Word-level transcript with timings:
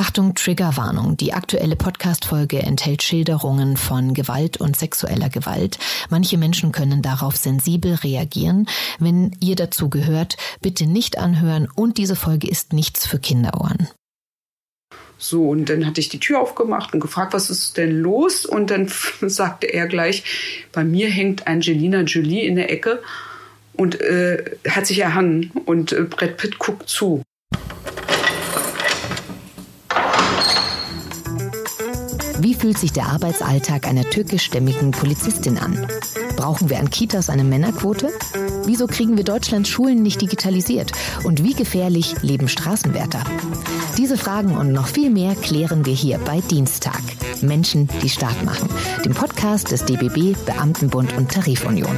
Achtung, 0.00 0.34
Triggerwarnung. 0.34 1.18
Die 1.18 1.34
aktuelle 1.34 1.76
Podcast-Folge 1.76 2.60
enthält 2.60 3.02
Schilderungen 3.02 3.76
von 3.76 4.14
Gewalt 4.14 4.56
und 4.56 4.74
sexueller 4.74 5.28
Gewalt. 5.28 5.78
Manche 6.08 6.38
Menschen 6.38 6.72
können 6.72 7.02
darauf 7.02 7.36
sensibel 7.36 7.96
reagieren. 7.96 8.66
Wenn 8.98 9.36
ihr 9.40 9.56
dazu 9.56 9.90
gehört, 9.90 10.38
bitte 10.62 10.86
nicht 10.86 11.18
anhören 11.18 11.68
und 11.74 11.98
diese 11.98 12.16
Folge 12.16 12.48
ist 12.48 12.72
nichts 12.72 13.06
für 13.06 13.18
Kinderohren. 13.18 13.88
So, 15.18 15.50
und 15.50 15.68
dann 15.68 15.84
hatte 15.84 16.00
ich 16.00 16.08
die 16.08 16.18
Tür 16.18 16.40
aufgemacht 16.40 16.94
und 16.94 17.00
gefragt, 17.00 17.34
was 17.34 17.50
ist 17.50 17.76
denn 17.76 18.00
los? 18.00 18.46
Und 18.46 18.70
dann 18.70 18.90
sagte 19.20 19.66
er 19.66 19.86
gleich, 19.86 20.24
bei 20.72 20.82
mir 20.82 21.10
hängt 21.10 21.46
Angelina 21.46 22.00
Jolie 22.00 22.46
in 22.46 22.56
der 22.56 22.72
Ecke 22.72 23.02
und 23.74 24.00
äh, 24.00 24.56
hat 24.66 24.86
sich 24.86 25.00
erhangen 25.00 25.50
und 25.66 25.92
äh, 25.92 26.04
Brett 26.04 26.38
Pitt 26.38 26.58
guckt 26.58 26.88
zu. 26.88 27.22
Wie 32.42 32.54
fühlt 32.54 32.78
sich 32.78 32.92
der 32.92 33.06
Arbeitsalltag 33.06 33.86
einer 33.86 34.04
türkischstämmigen 34.04 34.92
Polizistin 34.92 35.58
an? 35.58 35.86
Brauchen 36.36 36.70
wir 36.70 36.78
an 36.78 36.88
Kitas 36.88 37.28
eine 37.28 37.44
Männerquote? 37.44 38.08
Wieso 38.64 38.86
kriegen 38.86 39.18
wir 39.18 39.24
Deutschlands 39.24 39.68
Schulen 39.68 40.02
nicht 40.02 40.22
digitalisiert? 40.22 40.92
Und 41.22 41.44
wie 41.44 41.52
gefährlich 41.52 42.14
leben 42.22 42.48
Straßenwärter? 42.48 43.22
Diese 43.98 44.16
Fragen 44.16 44.56
und 44.56 44.72
noch 44.72 44.86
viel 44.86 45.10
mehr 45.10 45.34
klären 45.34 45.84
wir 45.84 45.92
hier 45.92 46.16
bei 46.18 46.40
Dienstag. 46.40 47.02
Menschen, 47.42 47.88
die 48.02 48.08
Staat 48.08 48.42
machen. 48.42 48.70
Dem 49.04 49.12
Podcast 49.12 49.70
des 49.70 49.84
DBB, 49.84 50.34
Beamtenbund 50.46 51.14
und 51.18 51.30
Tarifunion. 51.30 51.96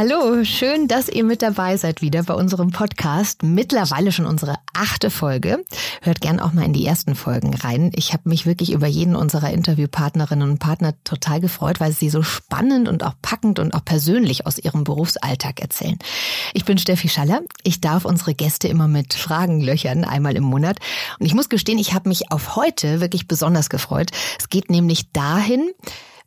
Hallo, 0.00 0.44
schön, 0.44 0.86
dass 0.86 1.08
ihr 1.08 1.24
mit 1.24 1.42
dabei 1.42 1.76
seid 1.76 2.02
wieder 2.02 2.22
bei 2.22 2.34
unserem 2.34 2.70
Podcast. 2.70 3.42
Mittlerweile 3.42 4.12
schon 4.12 4.26
unsere 4.26 4.54
achte 4.72 5.10
Folge. 5.10 5.64
Hört 6.02 6.20
gern 6.20 6.38
auch 6.38 6.52
mal 6.52 6.64
in 6.64 6.72
die 6.72 6.86
ersten 6.86 7.16
Folgen 7.16 7.52
rein. 7.52 7.90
Ich 7.96 8.12
habe 8.12 8.28
mich 8.28 8.46
wirklich 8.46 8.70
über 8.70 8.86
jeden 8.86 9.16
unserer 9.16 9.50
Interviewpartnerinnen 9.50 10.48
und 10.48 10.58
Partner 10.60 10.94
total 11.02 11.40
gefreut, 11.40 11.80
weil 11.80 11.90
sie 11.90 12.10
so 12.10 12.22
spannend 12.22 12.86
und 12.86 13.02
auch 13.02 13.14
packend 13.22 13.58
und 13.58 13.74
auch 13.74 13.84
persönlich 13.84 14.46
aus 14.46 14.58
ihrem 14.58 14.84
Berufsalltag 14.84 15.60
erzählen. 15.60 15.98
Ich 16.54 16.64
bin 16.64 16.78
Steffi 16.78 17.08
Schaller. 17.08 17.40
Ich 17.64 17.80
darf 17.80 18.04
unsere 18.04 18.34
Gäste 18.34 18.68
immer 18.68 18.86
mit 18.86 19.14
Fragen 19.14 19.60
löchern, 19.60 20.04
einmal 20.04 20.36
im 20.36 20.44
Monat. 20.44 20.78
Und 21.18 21.26
ich 21.26 21.34
muss 21.34 21.48
gestehen, 21.48 21.76
ich 21.76 21.92
habe 21.92 22.08
mich 22.08 22.30
auf 22.30 22.54
heute 22.54 23.00
wirklich 23.00 23.26
besonders 23.26 23.68
gefreut. 23.68 24.12
Es 24.38 24.48
geht 24.48 24.70
nämlich 24.70 25.10
dahin, 25.10 25.72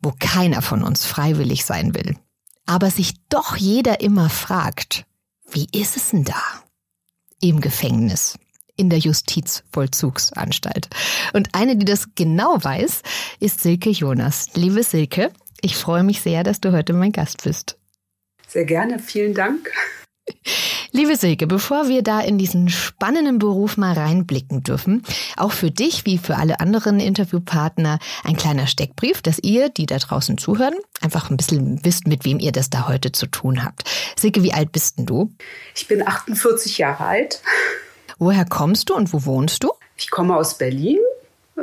wo 0.02 0.12
keiner 0.20 0.62
von 0.62 0.84
uns 0.84 1.06
freiwillig 1.06 1.64
sein 1.64 1.96
will 1.96 2.18
aber 2.66 2.92
sich 2.92 3.14
doch 3.30 3.56
jeder 3.56 4.02
immer 4.02 4.30
fragt, 4.30 5.06
wie 5.52 5.68
ist 5.74 5.98
es 5.98 6.10
denn 6.10 6.24
da? 6.24 6.42
Im 7.42 7.60
Gefängnis, 7.60 8.38
in 8.76 8.90
der 8.90 9.00
Justizvollzugsanstalt. 9.00 10.90
Und 11.34 11.54
eine, 11.54 11.76
die 11.76 11.86
das 11.86 12.16
genau 12.16 12.64
weiß, 12.64 13.02
ist 13.40 13.62
Silke 13.62 13.90
Jonas. 13.90 14.48
Liebe 14.54 14.84
Silke, 14.84 15.32
ich 15.62 15.76
freue 15.76 16.04
mich 16.04 16.22
sehr, 16.22 16.44
dass 16.44 16.62
du 16.62 16.72
heute 16.72 16.94
mein 16.94 17.12
Gast 17.12 17.44
bist. 17.44 17.78
Sehr 18.48 18.66
gerne, 18.66 19.00
vielen 19.00 19.34
Dank. 19.34 19.72
Liebe 20.92 21.16
Silke, 21.16 21.48
bevor 21.48 21.88
wir 21.88 22.02
da 22.02 22.20
in 22.20 22.38
diesen 22.38 22.70
spannenden 22.70 23.40
Beruf 23.40 23.78
mal 23.78 23.94
reinblicken 23.94 24.64
dürfen, 24.64 25.04
auch 25.38 25.52
für 25.52 25.72
dich 25.72 26.06
wie 26.06 26.18
für 26.18 26.36
alle 26.36 26.60
anderen 26.60 27.00
Interviewpartner 27.00 28.00
ein 28.24 28.36
kleiner 28.36 28.68
Steckbrief, 28.68 29.22
dass 29.22 29.40
ihr, 29.40 29.70
die 29.70 29.86
da 29.86 29.98
draußen 29.98 30.38
zuhören, 30.38 30.76
einfach 31.00 31.30
ein 31.30 31.38
bisschen 31.38 31.84
wisst, 31.86 32.08
mit 32.08 32.26
wem 32.26 32.40
ihr 32.40 32.52
das 32.52 32.70
da 32.70 32.88
heute 32.88 33.12
zu 33.12 33.28
tun 33.28 33.64
habt. 33.64 33.84
Silke, 34.20 34.44
wie 34.44 34.54
alt 34.54 34.72
bist 34.72 34.98
denn 34.98 35.06
du? 35.06 35.32
Ich 35.76 35.88
bin 35.88 36.06
48 36.06 36.78
Jahre 36.78 37.06
alt. 37.06 37.42
Woher 38.18 38.46
kommst 38.46 38.90
du 38.90 38.96
und 38.96 39.14
wo 39.14 39.26
wohnst 39.26 39.64
du? 39.64 39.72
Ich 39.96 40.12
komme 40.12 40.36
aus 40.36 40.58
Berlin 40.58 41.00
äh, 41.58 41.62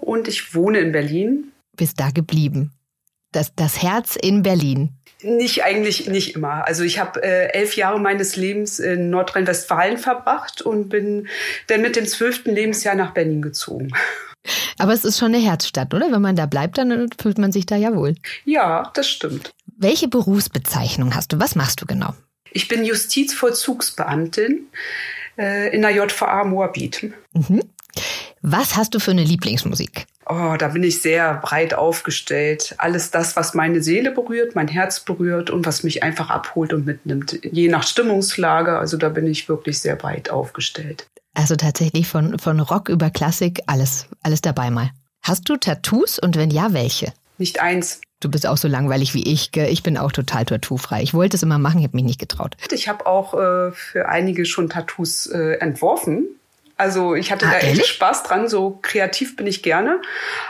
und 0.00 0.28
ich 0.28 0.54
wohne 0.54 0.80
in 0.80 0.92
Berlin. 0.92 1.52
Bist 1.76 2.00
da 2.00 2.10
geblieben. 2.10 2.72
Das, 3.34 3.54
das 3.54 3.82
Herz 3.82 4.16
in 4.16 4.42
Berlin. 4.42 4.90
Nicht 5.22 5.64
eigentlich 5.64 6.06
nicht 6.06 6.36
immer. 6.36 6.66
Also 6.66 6.84
ich 6.84 6.98
habe 6.98 7.22
äh, 7.22 7.52
elf 7.52 7.76
Jahre 7.76 7.98
meines 7.98 8.36
Lebens 8.36 8.78
in 8.78 9.10
Nordrhein-Westfalen 9.10 9.98
verbracht 9.98 10.62
und 10.62 10.88
bin 10.88 11.28
dann 11.66 11.80
mit 11.80 11.96
dem 11.96 12.06
zwölften 12.06 12.54
Lebensjahr 12.54 12.94
nach 12.94 13.12
Berlin 13.12 13.42
gezogen. 13.42 13.90
Aber 14.78 14.92
es 14.92 15.04
ist 15.04 15.18
schon 15.18 15.34
eine 15.34 15.42
Herzstadt, 15.42 15.94
oder? 15.94 16.12
Wenn 16.12 16.20
man 16.20 16.36
da 16.36 16.46
bleibt, 16.46 16.78
dann 16.78 17.08
fühlt 17.20 17.38
man 17.38 17.50
sich 17.50 17.66
da 17.66 17.76
ja 17.76 17.96
wohl. 17.96 18.14
Ja, 18.44 18.90
das 18.94 19.08
stimmt. 19.08 19.54
Welche 19.78 20.06
Berufsbezeichnung 20.06 21.14
hast 21.14 21.32
du? 21.32 21.40
Was 21.40 21.54
machst 21.54 21.80
du 21.80 21.86
genau? 21.86 22.14
Ich 22.52 22.68
bin 22.68 22.84
Justizvollzugsbeamtin 22.84 24.68
äh, 25.38 25.74
in 25.74 25.82
der 25.82 25.90
JVA 25.90 26.44
Moabit. 26.44 27.10
Mhm. 27.32 27.62
Was 28.46 28.76
hast 28.76 28.94
du 28.94 28.98
für 28.98 29.12
eine 29.12 29.24
Lieblingsmusik? 29.24 30.04
Oh, 30.26 30.56
da 30.58 30.68
bin 30.68 30.82
ich 30.82 31.00
sehr 31.00 31.32
breit 31.36 31.72
aufgestellt. 31.72 32.74
Alles 32.76 33.10
das, 33.10 33.36
was 33.36 33.54
meine 33.54 33.82
Seele 33.82 34.10
berührt, 34.10 34.54
mein 34.54 34.68
Herz 34.68 35.00
berührt 35.00 35.48
und 35.48 35.64
was 35.64 35.82
mich 35.82 36.02
einfach 36.02 36.28
abholt 36.28 36.74
und 36.74 36.84
mitnimmt. 36.84 37.38
Je 37.42 37.68
nach 37.68 37.84
Stimmungslage. 37.84 38.76
Also 38.76 38.98
da 38.98 39.08
bin 39.08 39.26
ich 39.26 39.48
wirklich 39.48 39.78
sehr 39.78 39.96
breit 39.96 40.28
aufgestellt. 40.28 41.06
Also 41.32 41.56
tatsächlich 41.56 42.06
von, 42.06 42.38
von 42.38 42.60
Rock 42.60 42.90
über 42.90 43.08
Klassik, 43.08 43.62
alles, 43.66 44.08
alles 44.22 44.42
dabei 44.42 44.70
mal. 44.70 44.90
Hast 45.22 45.48
du 45.48 45.56
Tattoos 45.56 46.18
und 46.18 46.36
wenn 46.36 46.50
ja, 46.50 46.74
welche? 46.74 47.14
Nicht 47.38 47.60
eins. 47.60 48.02
Du 48.20 48.30
bist 48.30 48.46
auch 48.46 48.58
so 48.58 48.68
langweilig 48.68 49.14
wie 49.14 49.22
ich. 49.22 49.52
Gell? 49.52 49.72
Ich 49.72 49.82
bin 49.82 49.96
auch 49.96 50.12
total 50.12 50.44
tattoofrei. 50.44 51.02
Ich 51.02 51.14
wollte 51.14 51.38
es 51.38 51.42
immer 51.42 51.58
machen, 51.58 51.78
ich 51.78 51.86
habe 51.86 51.96
mich 51.96 52.04
nicht 52.04 52.20
getraut. 52.20 52.58
Ich 52.70 52.88
habe 52.90 53.06
auch 53.06 53.32
äh, 53.32 53.72
für 53.72 54.06
einige 54.10 54.44
schon 54.44 54.68
Tattoos 54.68 55.28
äh, 55.28 55.54
entworfen. 55.60 56.26
Also 56.76 57.14
ich 57.14 57.30
hatte 57.30 57.46
ah, 57.46 57.50
da 57.50 57.56
echt 57.58 57.66
ehrlich? 57.68 57.86
Spaß 57.86 58.24
dran, 58.24 58.48
so 58.48 58.78
kreativ 58.82 59.36
bin 59.36 59.46
ich 59.46 59.62
gerne, 59.62 60.00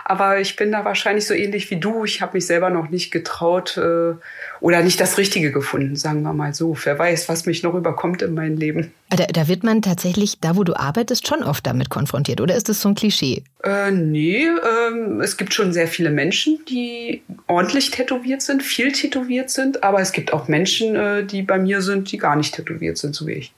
aber 0.05 0.41
ich 0.41 0.57
bin 0.57 0.73
da 0.73 0.85
wahrscheinlich 0.85 1.27
so 1.27 1.35
ähnlich 1.35 1.71
wie 1.71 1.77
du. 1.77 2.05
Ich 2.05 2.23
habe 2.23 2.35
mich 2.35 2.47
selber 2.47 2.71
noch 2.71 2.89
nicht 2.89 3.11
getraut 3.11 3.77
äh, 3.77 4.15
oder 4.61 4.83
nicht 4.83 5.01
das 5.01 5.19
Richtige 5.19 5.53
gefunden, 5.53 5.97
sagen 5.97 6.23
wir 6.23 6.33
mal 6.33 6.55
so. 6.55 6.77
Wer 6.83 6.99
weiß, 6.99 7.29
was 7.29 7.45
mich 7.45 7.63
noch 7.63 7.75
überkommt 7.75 8.23
in 8.23 8.33
meinem 8.33 8.57
Leben. 8.57 8.93
Ah, 9.11 9.17
da, 9.17 9.27
da 9.27 9.49
wird 9.49 9.65
man 9.65 9.83
tatsächlich, 9.83 10.41
da 10.41 10.57
wo 10.57 10.65
du 10.65 10.75
arbeitest, 10.75 11.29
schon 11.29 11.43
oft 11.43 11.67
damit 11.67 11.91
konfrontiert, 11.91 12.41
oder 12.41 12.55
ist 12.55 12.71
das 12.71 12.81
so 12.81 12.89
ein 12.89 12.95
Klischee? 12.95 13.45
Äh, 13.63 13.91
nee, 13.91 14.47
ähm, 14.47 15.21
es 15.21 15.37
gibt 15.37 15.53
schon 15.53 15.75
sehr 15.75 15.89
viele 15.89 16.11
Menschen, 16.11 16.61
die 16.71 17.23
ordentlich 17.49 17.91
tätowiert 17.91 18.41
sind, 18.41 18.63
viel 18.63 18.93
tätowiert 18.93 19.51
sind, 19.51 19.85
aber 19.85 20.01
es 20.01 20.13
gibt 20.13 20.33
auch 20.33 20.49
Menschen, 20.49 20.97
äh, 20.97 21.25
die 21.25 21.43
bei 21.43 21.59
mir 21.59 21.83
sind, 21.83 22.11
die 22.13 22.17
gar 22.17 22.35
nicht 22.35 22.55
tätowiert 22.55 22.97
sind, 22.97 23.15
so 23.15 23.27
wie 23.27 23.33
ich. 23.33 23.53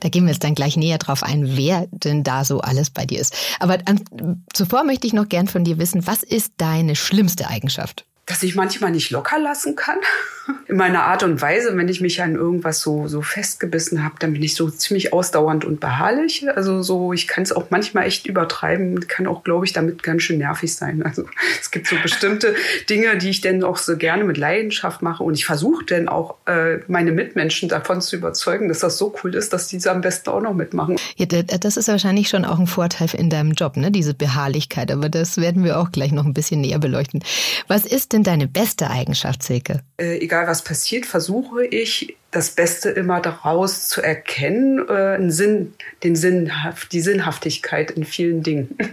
Da 0.00 0.08
gehen 0.08 0.24
wir 0.24 0.32
jetzt 0.32 0.44
dann 0.44 0.54
gleich 0.54 0.76
näher 0.76 0.98
drauf 0.98 1.22
ein, 1.22 1.56
wer 1.56 1.86
denn 1.90 2.22
da 2.22 2.44
so 2.44 2.60
alles 2.60 2.90
bei 2.90 3.06
dir 3.06 3.20
ist. 3.20 3.36
Aber 3.58 3.78
an, 3.86 4.44
zuvor 4.52 4.84
möchte 4.84 5.06
ich 5.06 5.12
noch 5.12 5.28
gern 5.28 5.48
von 5.48 5.64
dir 5.64 5.78
wissen, 5.78 6.06
was 6.06 6.22
ist 6.22 6.52
deine 6.58 6.96
schlimmste 6.96 7.48
Eigenschaft? 7.48 8.06
Dass 8.30 8.44
ich 8.44 8.54
manchmal 8.54 8.92
nicht 8.92 9.10
locker 9.10 9.38
lassen 9.40 9.74
kann. 9.74 9.98
In 10.68 10.76
meiner 10.76 11.04
Art 11.04 11.22
und 11.22 11.40
Weise, 11.42 11.76
wenn 11.76 11.88
ich 11.88 12.00
mich 12.00 12.22
an 12.22 12.34
irgendwas 12.34 12.80
so, 12.80 13.06
so 13.08 13.22
festgebissen 13.22 14.04
habe, 14.04 14.14
dann 14.18 14.32
bin 14.32 14.42
ich 14.42 14.54
so 14.54 14.70
ziemlich 14.70 15.12
ausdauernd 15.12 15.64
und 15.64 15.80
beharrlich. 15.80 16.46
Also 16.48 16.82
so, 16.82 17.12
ich 17.12 17.28
kann 17.28 17.42
es 17.42 17.52
auch 17.52 17.66
manchmal 17.70 18.06
echt 18.06 18.26
übertreiben, 18.26 19.06
kann 19.06 19.26
auch, 19.26 19.44
glaube 19.44 19.64
ich, 19.66 19.72
damit 19.72 20.02
ganz 20.02 20.22
schön 20.22 20.38
nervig 20.38 20.74
sein. 20.74 21.02
Also 21.10 21.24
es 21.60 21.72
gibt 21.72 21.88
so 21.88 21.96
bestimmte 22.00 22.54
Dinge, 22.88 23.18
die 23.18 23.30
ich 23.30 23.40
dann 23.40 23.64
auch 23.64 23.76
so 23.76 23.96
gerne 23.96 24.22
mit 24.22 24.36
Leidenschaft 24.36 25.02
mache. 25.02 25.24
Und 25.24 25.34
ich 25.34 25.44
versuche 25.44 25.84
dann 25.84 26.08
auch, 26.08 26.36
äh, 26.46 26.78
meine 26.86 27.10
Mitmenschen 27.10 27.68
davon 27.68 28.00
zu 28.00 28.14
überzeugen, 28.14 28.68
dass 28.68 28.78
das 28.78 28.96
so 28.96 29.12
cool 29.22 29.34
ist, 29.34 29.52
dass 29.52 29.66
diese 29.66 29.90
am 29.90 30.02
besten 30.02 30.30
auch 30.30 30.40
noch 30.40 30.54
mitmachen. 30.54 30.96
Ja, 31.16 31.26
das 31.26 31.76
ist 31.76 31.88
wahrscheinlich 31.88 32.28
schon 32.28 32.44
auch 32.44 32.60
ein 32.60 32.68
Vorteil 32.68 33.08
in 33.14 33.28
deinem 33.28 33.52
Job, 33.52 33.76
ne? 33.76 33.90
diese 33.90 34.14
Beharrlichkeit. 34.14 34.92
Aber 34.92 35.08
das 35.08 35.36
werden 35.38 35.64
wir 35.64 35.80
auch 35.80 35.90
gleich 35.90 36.12
noch 36.12 36.24
ein 36.24 36.34
bisschen 36.34 36.60
näher 36.60 36.78
beleuchten. 36.78 37.24
Was 37.66 37.84
ist 37.84 38.12
denn 38.12 38.19
denn 38.20 38.40
deine 38.40 38.48
beste 38.48 38.90
Eigenschaft, 38.90 39.42
Silke? 39.42 39.80
Äh, 39.98 40.18
egal 40.18 40.46
was 40.46 40.62
passiert, 40.62 41.06
versuche 41.06 41.64
ich 41.64 42.16
das 42.30 42.50
Beste 42.50 42.90
immer 42.90 43.20
daraus 43.20 43.88
zu 43.88 44.02
erkennen, 44.02 44.88
äh, 44.88 45.30
Sinn, 45.30 45.74
den 46.04 46.16
Sinnhaft, 46.16 46.92
die 46.92 47.00
Sinnhaftigkeit 47.00 47.90
in 47.90 48.04
vielen 48.04 48.42
Dingen. 48.42 48.76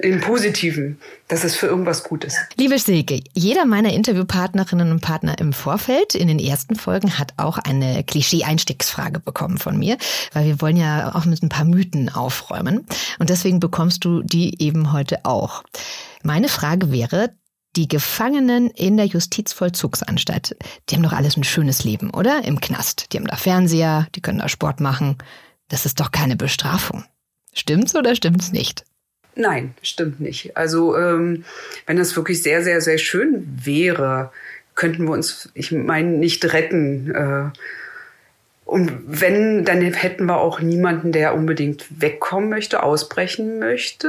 Im 0.00 0.20
Positiven, 0.20 0.98
dass 1.28 1.44
es 1.44 1.56
für 1.56 1.66
irgendwas 1.66 2.04
gut 2.04 2.24
ist. 2.24 2.38
Liebe 2.56 2.78
Silke, 2.78 3.20
jeder 3.34 3.64
meiner 3.64 3.92
Interviewpartnerinnen 3.92 4.90
und 4.90 5.00
Partner 5.00 5.38
im 5.38 5.52
Vorfeld 5.52 6.14
in 6.14 6.28
den 6.28 6.38
ersten 6.38 6.74
Folgen 6.74 7.18
hat 7.18 7.32
auch 7.36 7.58
eine 7.58 8.02
Klischee-Einstiegsfrage 8.04 9.20
bekommen 9.20 9.58
von 9.58 9.78
mir, 9.78 9.96
weil 10.32 10.46
wir 10.46 10.60
wollen 10.60 10.76
ja 10.76 11.14
auch 11.14 11.24
mit 11.24 11.42
ein 11.42 11.48
paar 11.48 11.64
Mythen 11.64 12.08
aufräumen. 12.08 12.86
Und 13.18 13.30
deswegen 13.30 13.60
bekommst 13.60 14.04
du 14.04 14.22
die 14.22 14.62
eben 14.62 14.92
heute 14.92 15.24
auch. 15.24 15.64
Meine 16.22 16.48
Frage 16.48 16.90
wäre, 16.90 17.30
die 17.76 17.88
Gefangenen 17.88 18.70
in 18.70 18.96
der 18.96 19.06
Justizvollzugsanstalt, 19.06 20.56
die 20.88 20.94
haben 20.94 21.02
doch 21.02 21.12
alles 21.12 21.36
ein 21.36 21.44
schönes 21.44 21.84
Leben, 21.84 22.10
oder? 22.10 22.44
Im 22.44 22.60
Knast. 22.60 23.12
Die 23.12 23.18
haben 23.18 23.26
da 23.26 23.36
Fernseher, 23.36 24.08
die 24.14 24.22
können 24.22 24.38
da 24.38 24.48
Sport 24.48 24.80
machen. 24.80 25.18
Das 25.68 25.86
ist 25.86 26.00
doch 26.00 26.10
keine 26.10 26.36
Bestrafung. 26.36 27.04
Stimmt's 27.52 27.94
oder 27.94 28.14
stimmt's 28.14 28.52
nicht? 28.52 28.84
Nein, 29.34 29.74
stimmt 29.82 30.20
nicht. 30.20 30.56
Also 30.56 30.96
ähm, 30.96 31.44
wenn 31.86 31.96
das 31.96 32.16
wirklich 32.16 32.42
sehr, 32.42 32.64
sehr, 32.64 32.80
sehr 32.80 32.98
schön 32.98 33.46
wäre, 33.62 34.32
könnten 34.74 35.04
wir 35.04 35.12
uns, 35.12 35.50
ich 35.54 35.72
meine, 35.72 36.08
nicht 36.08 36.44
retten. 36.52 37.14
Äh, 37.14 37.50
Und 38.64 38.92
wenn, 39.06 39.64
dann 39.64 39.80
hätten 39.82 40.26
wir 40.26 40.38
auch 40.38 40.60
niemanden, 40.60 41.12
der 41.12 41.34
unbedingt 41.34 41.86
wegkommen 42.00 42.50
möchte, 42.50 42.82
ausbrechen 42.82 43.58
möchte. 43.58 44.08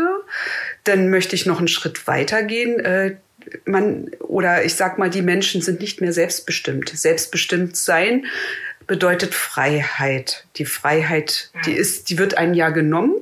Dann 0.84 1.10
möchte 1.10 1.36
ich 1.36 1.46
noch 1.46 1.60
einen 1.60 1.68
Schritt 1.68 2.08
weitergehen. 2.08 2.80
Äh, 2.80 3.18
man, 3.66 4.12
oder 4.20 4.64
ich 4.64 4.76
sag 4.76 4.98
mal, 4.98 5.10
die 5.10 5.22
Menschen 5.22 5.62
sind 5.62 5.82
nicht 5.82 6.02
mehr 6.02 6.14
selbstbestimmt. 6.14 6.90
Selbstbestimmt 6.90 7.76
sein 7.76 8.26
bedeutet 8.86 9.36
Freiheit. 9.36 10.46
Die 10.56 10.66
Freiheit, 10.66 11.52
die 11.66 11.74
ist, 11.74 12.10
die 12.10 12.18
wird 12.18 12.38
einem 12.38 12.54
ja 12.54 12.70
genommen. 12.70 13.16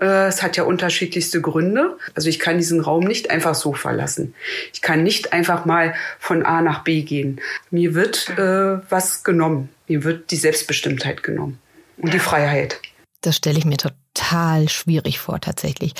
Äh, 0.00 0.26
es 0.26 0.42
hat 0.42 0.56
ja 0.56 0.64
unterschiedlichste 0.64 1.40
Gründe. 1.40 1.96
Also 2.14 2.28
ich 2.28 2.38
kann 2.38 2.58
diesen 2.58 2.80
Raum 2.80 3.04
nicht 3.04 3.30
einfach 3.30 3.54
so 3.54 3.72
verlassen. 3.72 4.34
Ich 4.72 4.82
kann 4.82 5.02
nicht 5.02 5.32
einfach 5.32 5.64
mal 5.64 5.94
von 6.18 6.44
A 6.44 6.62
nach 6.62 6.84
B 6.84 7.02
gehen. 7.02 7.40
Mir 7.70 7.94
wird 7.94 8.30
äh, 8.38 8.78
was 8.90 9.24
genommen. 9.24 9.68
Mir 9.88 10.04
wird 10.04 10.30
die 10.30 10.36
Selbstbestimmtheit 10.36 11.22
genommen 11.22 11.58
und 11.98 12.12
die 12.12 12.18
Freiheit. 12.18 12.80
Das 13.20 13.36
stelle 13.36 13.58
ich 13.58 13.64
mir 13.64 13.76
total 13.76 14.68
schwierig 14.68 15.18
vor, 15.20 15.40
tatsächlich. 15.40 15.94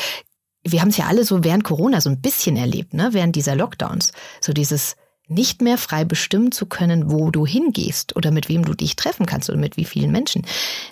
Wir 0.64 0.80
haben 0.80 0.88
es 0.88 0.96
ja 0.96 1.06
alle 1.06 1.24
so 1.24 1.44
während 1.44 1.64
Corona 1.64 2.00
so 2.00 2.10
ein 2.10 2.20
bisschen 2.20 2.56
erlebt, 2.56 2.94
ne? 2.94 3.10
während 3.12 3.36
dieser 3.36 3.56
Lockdowns. 3.56 4.12
So 4.40 4.52
dieses 4.52 4.96
nicht 5.28 5.62
mehr 5.62 5.78
frei 5.78 6.04
bestimmen 6.04 6.52
zu 6.52 6.66
können, 6.66 7.10
wo 7.10 7.30
du 7.30 7.46
hingehst 7.46 8.16
oder 8.16 8.30
mit 8.30 8.48
wem 8.48 8.64
du 8.64 8.74
dich 8.74 8.96
treffen 8.96 9.26
kannst 9.26 9.48
oder 9.50 9.58
mit 9.58 9.76
wie 9.76 9.84
vielen 9.84 10.12
Menschen. 10.12 10.44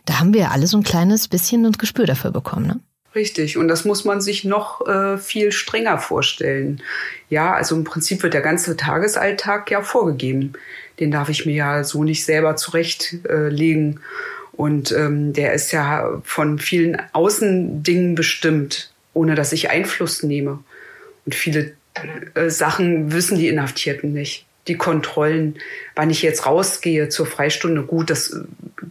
Da 0.07 0.19
haben 0.19 0.35
wir 0.35 0.51
alle 0.51 0.67
so 0.67 0.79
ein 0.79 0.83
kleines 0.83 1.29
bisschen 1.29 1.67
ein 1.67 1.73
Gespür 1.73 2.07
dafür 2.07 2.31
bekommen. 2.31 2.67
Ne? 2.67 2.81
Richtig, 3.15 3.59
und 3.59 3.67
das 3.67 3.85
muss 3.85 4.05
man 4.05 4.21
sich 4.21 4.45
noch 4.45 4.87
äh, 4.87 5.19
viel 5.19 5.51
strenger 5.51 5.99
vorstellen. 5.99 6.81
Ja, 7.29 7.55
also 7.55 7.75
im 7.75 7.85
Prinzip 7.85 8.23
wird 8.23 8.35
der 8.35 8.41
ganze 8.41 8.77
Tagesalltag 8.77 9.71
ja 9.71 9.83
vorgegeben. 9.83 10.53
Den 11.01 11.11
darf 11.11 11.29
ich 11.29 11.45
mir 11.45 11.55
ja 11.55 11.85
so 11.85 12.05
nicht 12.05 12.25
selber 12.25 12.55
zurechtlegen. 12.55 13.93
Äh, 13.95 13.99
und 14.53 14.93
ähm, 14.93 15.33
der 15.33 15.55
ist 15.55 15.73
ja 15.73 16.21
von 16.23 16.59
vielen 16.59 17.01
Außendingen 17.13 18.15
bestimmt, 18.15 18.90
ohne 19.15 19.35
dass 19.35 19.53
ich 19.53 19.71
Einfluss 19.71 20.23
nehme. 20.23 20.63
Und 21.27 21.35
viele 21.35 21.73
äh, 22.35 22.49
Sachen 22.51 23.13
wissen 23.13 23.39
die 23.39 23.49
Inhaftierten 23.49 24.13
nicht 24.13 24.47
die 24.69 24.77
Kontrollen, 24.77 25.57
wann 25.97 26.11
ich 26.11 26.23
jetzt 26.23 26.47
rausgehe 26.47 27.09
zur 27.09 27.27
Freistunde. 27.27 27.83
Gut, 27.83 28.11
das 28.11 28.31
äh, 28.31 28.45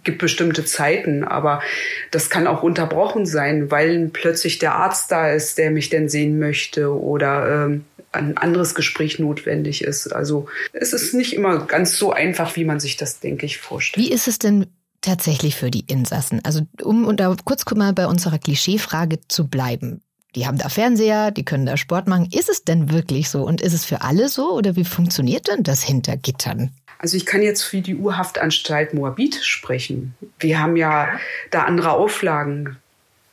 gibt 0.04 0.20
bestimmte 0.20 0.66
Zeiten, 0.66 1.24
aber 1.24 1.62
das 2.12 2.30
kann 2.30 2.48
auch 2.48 2.64
unterbrochen 2.64 3.26
sein, 3.26 3.72
weil 3.72 4.10
plötzlich 4.12 4.60
der 4.60 4.76
Arzt 4.76 5.12
da 5.12 5.32
ist, 5.32 5.58
der 5.58 5.72
mich 5.72 5.90
denn 5.90 6.10
sehen 6.10 6.40
möchte 6.40 6.92
oder 6.92 7.66
ähm, 7.66 7.86
ein 8.12 8.38
anderes 8.38 8.74
Gespräch 8.74 9.20
notwendig 9.20 9.84
ist. 9.84 10.08
Also 10.08 10.48
es 10.74 10.94
ist 10.94 11.14
nicht 11.14 11.34
immer 11.34 11.66
ganz 11.66 11.96
so 11.96 12.12
einfach, 12.12 12.56
wie 12.56 12.66
man 12.66 12.80
sich 12.80 12.98
das, 12.98 13.20
denke 13.20 13.46
ich, 13.46 13.60
vorstellt. 13.60 14.04
Wie 14.04 14.12
ist 14.12 14.28
es 14.28 14.40
denn 14.40 14.66
tatsächlich 15.02 15.56
für 15.56 15.70
die 15.70 15.86
Insassen? 15.88 16.42
Also 16.44 16.62
um 16.82 17.06
und 17.06 17.20
da 17.20 17.36
kurz 17.46 17.64
mal 17.76 17.94
bei 17.94 18.08
unserer 18.08 18.40
Klischeefrage 18.40 19.20
zu 19.28 19.48
bleiben 19.48 20.02
die 20.36 20.46
haben 20.46 20.58
da 20.58 20.70
Fernseher, 20.70 21.32
die 21.32 21.44
können 21.44 21.66
da 21.66 21.78
Sport 21.78 22.08
machen. 22.08 22.30
Ist 22.32 22.50
es 22.50 22.64
denn 22.64 22.92
wirklich 22.92 23.30
so? 23.30 23.44
Und 23.44 23.62
ist 23.62 23.74
es 23.74 23.86
für 23.86 24.02
alle 24.02 24.30
so? 24.30 24.52
Oder 24.52 24.76
wie 24.76 24.86
funktioniert 24.86 25.48
denn 25.48 25.64
das 25.64 25.84
hinter 25.84 26.18
Gittern? 26.18 26.72
Also 27.00 27.18
ich 27.18 27.26
kann 27.26 27.42
jetzt 27.42 27.64
für 27.64 27.82
die 27.82 27.96
Urhaftanstalt 27.96 28.94
Moabit 28.94 29.36
sprechen. 29.36 30.14
Wir 30.38 30.60
haben 30.60 30.76
ja 30.76 31.08
da 31.50 31.64
andere 31.64 31.92
Auflagen. 31.92 32.78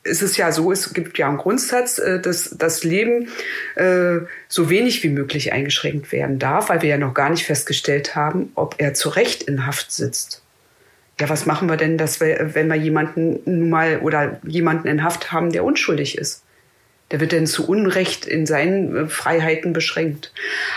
Es 0.03 0.21
ist 0.21 0.37
ja 0.37 0.53
so, 0.53 0.71
es 0.71 0.93
gibt 0.93 1.17
ja 1.17 1.27
einen 1.27 1.37
Grundsatz, 1.37 1.99
äh, 1.99 2.21
dass 2.21 2.55
das 2.57 2.85
Leben 2.85 3.27
äh, 3.75 4.19
so 4.47 4.69
wenig 4.69 5.03
wie 5.03 5.09
möglich 5.09 5.51
eingeschränkt 5.51 6.13
werden 6.13 6.39
darf, 6.39 6.69
weil 6.69 6.81
wir 6.81 6.89
ja 6.89 6.97
noch 6.97 7.13
gar 7.13 7.29
nicht 7.29 7.45
festgestellt 7.45 8.15
haben, 8.15 8.53
ob 8.55 8.75
er 8.77 8.93
zu 8.93 9.09
Recht 9.09 9.43
in 9.43 9.65
Haft 9.65 9.91
sitzt. 9.91 10.41
Ja, 11.19 11.27
was 11.27 11.45
machen 11.45 11.67
wir 11.67 11.77
denn, 11.77 11.97
dass 11.97 12.21
wir, 12.21 12.51
wenn 12.53 12.67
wir 12.67 12.75
jemanden 12.75 13.39
nun 13.45 13.69
mal 13.69 13.99
oder 13.99 14.39
jemanden 14.43 14.87
in 14.87 15.03
Haft 15.03 15.33
haben, 15.33 15.51
der 15.51 15.65
unschuldig 15.65 16.17
ist? 16.17 16.43
Der 17.11 17.19
wird 17.19 17.31
denn 17.31 17.47
zu 17.47 17.67
Unrecht 17.67 18.25
in 18.25 18.45
seinen 18.45 18.95
äh, 18.95 19.07
Freiheiten 19.07 19.73
beschränkt. 19.73 20.33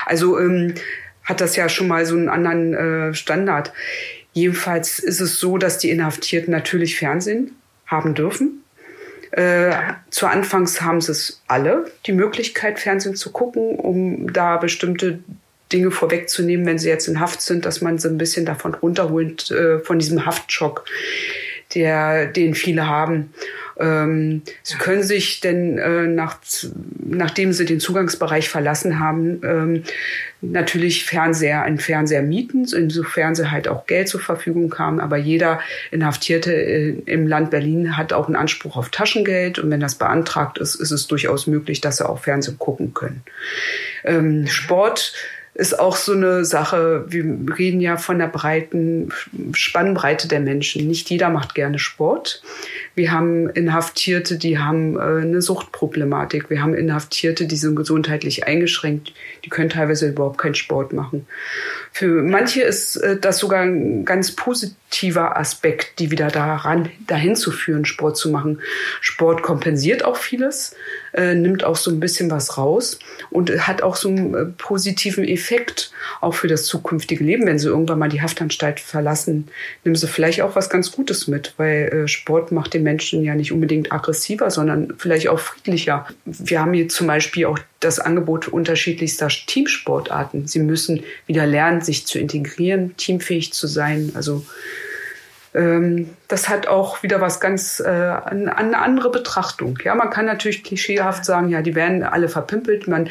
Also 0.07 0.39
ähm, 0.39 0.75
hat 1.25 1.41
das 1.41 1.57
ja 1.57 1.69
schon 1.69 1.89
mal 1.89 2.07
so 2.07 2.15
einen 2.17 2.29
anderen 2.29 2.75
äh, 2.75 3.15
Standard. 3.15 3.73
Jedenfalls 4.33 4.99
ist 4.99 5.21
es 5.21 5.39
so, 5.39 5.59
dass 5.59 5.79
die 5.79 5.91
Inhaftierten 5.91 6.53
natürlich 6.53 6.99
Fernsehen 6.99 7.57
haben 7.87 8.15
dürfen. 8.15 8.63
Äh, 9.33 9.73
zu 10.11 10.27
Anfangs 10.27 10.81
haben 10.81 11.01
sie 11.01 11.13
es 11.13 11.43
alle, 11.47 11.91
die 12.07 12.13
Möglichkeit, 12.13 12.81
Fernsehen 12.81 13.15
zu 13.15 13.31
gucken, 13.31 13.77
um 13.77 14.33
da 14.33 14.57
bestimmte 14.57 15.21
Dinge 15.73 15.93
vorwegzunehmen, 15.93 16.67
wenn 16.67 16.79
sie 16.79 16.89
jetzt 16.89 17.07
in 17.07 17.21
Haft 17.21 17.43
sind, 17.43 17.65
dass 17.65 17.81
man 17.81 17.99
sie 17.99 18.09
ein 18.09 18.19
bisschen 18.19 18.45
davon 18.45 18.75
runterholt, 18.75 19.51
äh, 19.53 19.79
von 19.79 19.99
diesem 20.01 20.27
Haftschock, 20.27 20.85
der, 21.75 22.27
den 22.27 22.55
viele 22.55 22.89
haben. 22.89 23.33
Ähm, 23.81 24.43
sie 24.63 24.77
können 24.77 25.03
sich 25.03 25.41
denn, 25.41 25.79
äh, 25.79 26.07
nach, 26.07 26.39
nachdem 26.99 27.53
sie 27.53 27.65
den 27.65 27.81
Zugangsbereich 27.81 28.49
verlassen 28.49 29.01
haben, 29.01 29.41
ähm, 29.43 29.83
natürlich 30.43 31.05
Fernseher, 31.05 31.63
einen 31.63 31.79
Fernseher 31.79 32.23
mieten, 32.23 32.67
insofern 32.75 33.35
sie 33.35 33.51
halt 33.51 33.69
auch 33.69 33.87
Geld 33.87 34.09
zur 34.09 34.21
Verfügung 34.21 34.75
haben. 34.79 35.01
Aber 35.01 35.17
jeder 35.17 35.61
Inhaftierte 35.91 36.53
äh, 36.53 36.91
im 37.07 37.27
Land 37.27 37.51
Berlin 37.51 37.97
hat 37.97 38.13
auch 38.13 38.27
einen 38.27 38.37
Anspruch 38.37 38.77
auf 38.77 38.91
Taschengeld. 38.91 39.59
Und 39.59 39.71
wenn 39.71 39.81
das 39.81 39.95
beantragt 39.95 40.59
ist, 40.59 40.75
ist 40.75 40.91
es 40.91 41.07
durchaus 41.07 41.47
möglich, 41.47 41.81
dass 41.81 41.99
sie 41.99 42.09
auch 42.09 42.21
Fernsehen 42.21 42.59
gucken 42.59 42.93
können. 42.93 43.23
Ähm, 44.05 44.47
Sport 44.47 45.15
ist 45.55 45.79
auch 45.79 45.97
so 45.97 46.13
eine 46.13 46.45
Sache. 46.45 47.05
Wir 47.09 47.25
reden 47.59 47.81
ja 47.81 47.97
von 47.97 48.19
der 48.19 48.29
breiten 48.29 49.11
Spannbreite 49.53 50.29
der 50.29 50.41
Menschen. 50.41 50.87
Nicht 50.87 51.11
jeder 51.11 51.29
macht 51.29 51.55
gerne 51.55 51.79
Sport. 51.79 52.43
Wir 53.01 53.13
haben 53.13 53.49
Inhaftierte, 53.49 54.37
die 54.37 54.59
haben 54.59 54.99
äh, 54.99 55.23
eine 55.23 55.41
Suchtproblematik. 55.41 56.51
Wir 56.51 56.63
haben 56.63 56.75
Inhaftierte, 56.75 57.47
die 57.47 57.57
sind 57.57 57.75
gesundheitlich 57.75 58.47
eingeschränkt. 58.47 59.15
Die 59.43 59.49
können 59.49 59.71
teilweise 59.71 60.09
überhaupt 60.09 60.37
keinen 60.37 60.55
Sport 60.55 60.93
machen. 60.93 61.27
Für 61.93 62.23
manche 62.23 62.61
ist 62.61 62.97
äh, 62.97 63.19
das 63.19 63.39
sogar 63.39 63.63
ein 63.63 64.05
ganz 64.05 64.33
positiver 64.33 65.39
Aspekt, 65.39 65.99
die 65.99 66.11
wieder 66.11 66.29
daran, 66.29 66.91
dahin 67.07 67.37
zu 67.37 67.51
führen, 67.51 67.85
Sport 67.85 68.19
zu 68.19 68.31
machen. 68.31 68.61
Sport 69.01 69.43
kompensiert 69.43 70.05
auch 70.05 70.17
vieles, 70.17 70.77
äh, 71.15 71.35
nimmt 71.35 71.65
auch 71.65 71.77
so 71.77 71.91
ein 71.91 72.01
bisschen 72.01 72.31
was 72.31 72.59
raus 72.59 72.99
und 73.31 73.51
hat 73.67 73.83
auch 73.83 73.97
so 73.97 74.09
einen 74.09 74.35
äh, 74.35 74.45
positiven 74.59 75.25
Effekt 75.25 75.91
auch 76.21 76.35
für 76.35 76.49
das 76.49 76.67
zukünftige 76.67 77.25
Leben. 77.25 77.47
Wenn 77.47 77.59
sie 77.59 77.69
irgendwann 77.69 77.99
mal 77.99 78.09
die 78.09 78.23
Haftanstalt 78.23 78.79
verlassen, 78.79 79.49
nehmen 79.85 79.97
sie 79.97 80.07
vielleicht 80.07 80.43
auch 80.43 80.55
was 80.55 80.71
ganz 80.71 80.93
Gutes 80.93 81.29
mit, 81.29 81.55
weil 81.57 82.05
äh, 82.05 82.09
Sport 82.09 82.53
macht 82.53 82.75
den 82.75 82.83
Menschen 82.83 82.90
ja 82.99 83.35
nicht 83.35 83.53
unbedingt 83.53 83.93
aggressiver, 83.93 84.51
sondern 84.51 84.95
vielleicht 84.99 85.29
auch 85.29 85.39
friedlicher. 85.39 86.07
Wir 86.25 86.61
haben 86.61 86.73
hier 86.73 86.89
zum 86.89 87.07
Beispiel 87.07 87.47
auch 87.47 87.59
das 87.81 87.99
Angebot 87.99 88.49
unterschiedlichster 88.49 89.29
Teamsportarten. 89.29 90.47
Sie 90.47 90.61
müssen 90.61 91.03
wieder 91.27 91.47
lernen, 91.47 91.81
sich 91.81 92.07
zu 92.07 92.19
integrieren, 92.19 92.97
teamfähig 92.97 93.53
zu 93.53 93.67
sein. 93.67 94.13
Also 94.15 94.45
ähm, 95.55 96.11
das 96.29 96.49
hat 96.49 96.69
auch 96.69 97.03
wieder 97.03 97.21
was 97.21 97.41
ganz, 97.41 97.81
äh, 97.81 97.89
eine, 97.89 98.57
eine 98.57 98.79
andere 98.79 99.11
Betrachtung. 99.11 99.79
Ja, 99.85 99.95
man 99.95 100.11
kann 100.11 100.27
natürlich 100.27 100.63
klischeehaft 100.63 101.25
sagen, 101.25 101.49
ja, 101.49 101.63
die 101.63 101.75
werden 101.75 102.03
alle 102.03 102.29
verpimpelt. 102.29 102.87
Man 102.87 103.09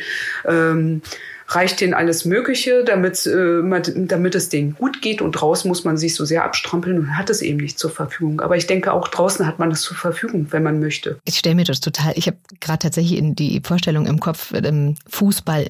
ähm, 0.47 1.01
reicht 1.49 1.81
denen 1.81 1.93
alles 1.93 2.25
Mögliche, 2.25 2.83
damit, 2.83 3.25
äh, 3.25 3.61
damit 4.05 4.35
es 4.35 4.49
denen 4.49 4.75
gut 4.75 5.01
geht. 5.01 5.21
Und 5.21 5.33
draußen 5.33 5.67
muss 5.67 5.83
man 5.83 5.97
sich 5.97 6.15
so 6.15 6.25
sehr 6.25 6.43
abstrampeln 6.43 6.97
und 6.99 7.17
hat 7.17 7.29
es 7.29 7.41
eben 7.41 7.57
nicht 7.57 7.79
zur 7.79 7.89
Verfügung. 7.89 8.41
Aber 8.41 8.55
ich 8.55 8.67
denke, 8.67 8.93
auch 8.93 9.07
draußen 9.07 9.45
hat 9.45 9.59
man 9.59 9.71
es 9.71 9.81
zur 9.81 9.97
Verfügung, 9.97 10.47
wenn 10.51 10.63
man 10.63 10.79
möchte. 10.79 11.19
Ich 11.25 11.37
stelle 11.39 11.55
mir 11.55 11.65
das 11.65 11.79
total, 11.79 12.13
ich 12.15 12.27
habe 12.27 12.37
gerade 12.59 12.79
tatsächlich 12.79 13.17
in 13.17 13.35
die 13.35 13.61
Vorstellung 13.63 14.05
im 14.05 14.19
Kopf, 14.19 14.53
ähm, 14.53 14.95
Fußball 15.07 15.67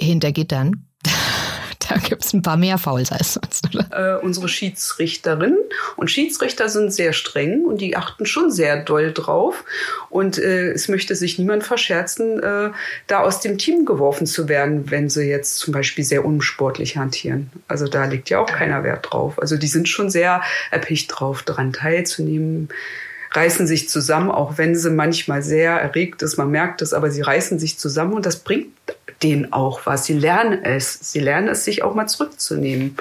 hinter 0.00 0.32
Gittern. 0.32 0.84
Da 1.88 1.96
gibt 1.96 2.24
es 2.24 2.32
ein 2.32 2.42
paar 2.42 2.56
mehr 2.56 2.78
Fouls 2.78 3.12
als 3.12 3.34
sonst, 3.34 3.74
oder? 3.74 4.18
Äh, 4.18 4.24
unsere 4.24 4.48
Schiedsrichterinnen 4.48 5.58
und 5.96 6.10
Schiedsrichter 6.10 6.68
sind 6.68 6.92
sehr 6.92 7.12
streng 7.12 7.64
und 7.64 7.80
die 7.80 7.96
achten 7.96 8.26
schon 8.26 8.50
sehr 8.50 8.82
doll 8.82 9.12
drauf. 9.12 9.64
Und 10.10 10.38
äh, 10.38 10.70
es 10.70 10.88
möchte 10.88 11.14
sich 11.14 11.38
niemand 11.38 11.64
verscherzen, 11.64 12.42
äh, 12.42 12.70
da 13.06 13.20
aus 13.20 13.40
dem 13.40 13.58
Team 13.58 13.84
geworfen 13.84 14.26
zu 14.26 14.48
werden, 14.48 14.90
wenn 14.90 15.08
sie 15.08 15.28
jetzt 15.28 15.58
zum 15.58 15.72
Beispiel 15.72 16.04
sehr 16.04 16.24
unsportlich 16.24 16.96
hantieren. 16.96 17.50
Also 17.68 17.88
da 17.88 18.04
liegt 18.04 18.30
ja 18.30 18.40
auch 18.40 18.50
keiner 18.50 18.84
Wert 18.84 19.08
drauf. 19.10 19.40
Also 19.40 19.56
die 19.56 19.66
sind 19.66 19.88
schon 19.88 20.10
sehr 20.10 20.42
erpicht 20.70 21.10
drauf, 21.14 21.42
daran 21.42 21.72
teilzunehmen 21.72 22.68
reißen 23.32 23.66
sich 23.66 23.88
zusammen, 23.88 24.30
auch 24.30 24.58
wenn 24.58 24.74
sie 24.74 24.90
manchmal 24.90 25.42
sehr 25.42 25.72
erregt 25.72 26.22
ist. 26.22 26.36
Man 26.36 26.50
merkt 26.50 26.82
es, 26.82 26.92
aber 26.92 27.10
sie 27.10 27.20
reißen 27.20 27.58
sich 27.58 27.78
zusammen 27.78 28.14
und 28.14 28.26
das 28.26 28.40
bringt 28.40 28.68
denen 29.22 29.52
auch 29.52 29.80
was. 29.84 30.06
Sie 30.06 30.14
lernen 30.14 30.64
es. 30.64 31.12
Sie 31.12 31.20
lernen 31.20 31.48
es, 31.48 31.64
sich 31.64 31.82
auch 31.82 31.94
mal 31.94 32.06
zurückzunehmen. 32.06 32.96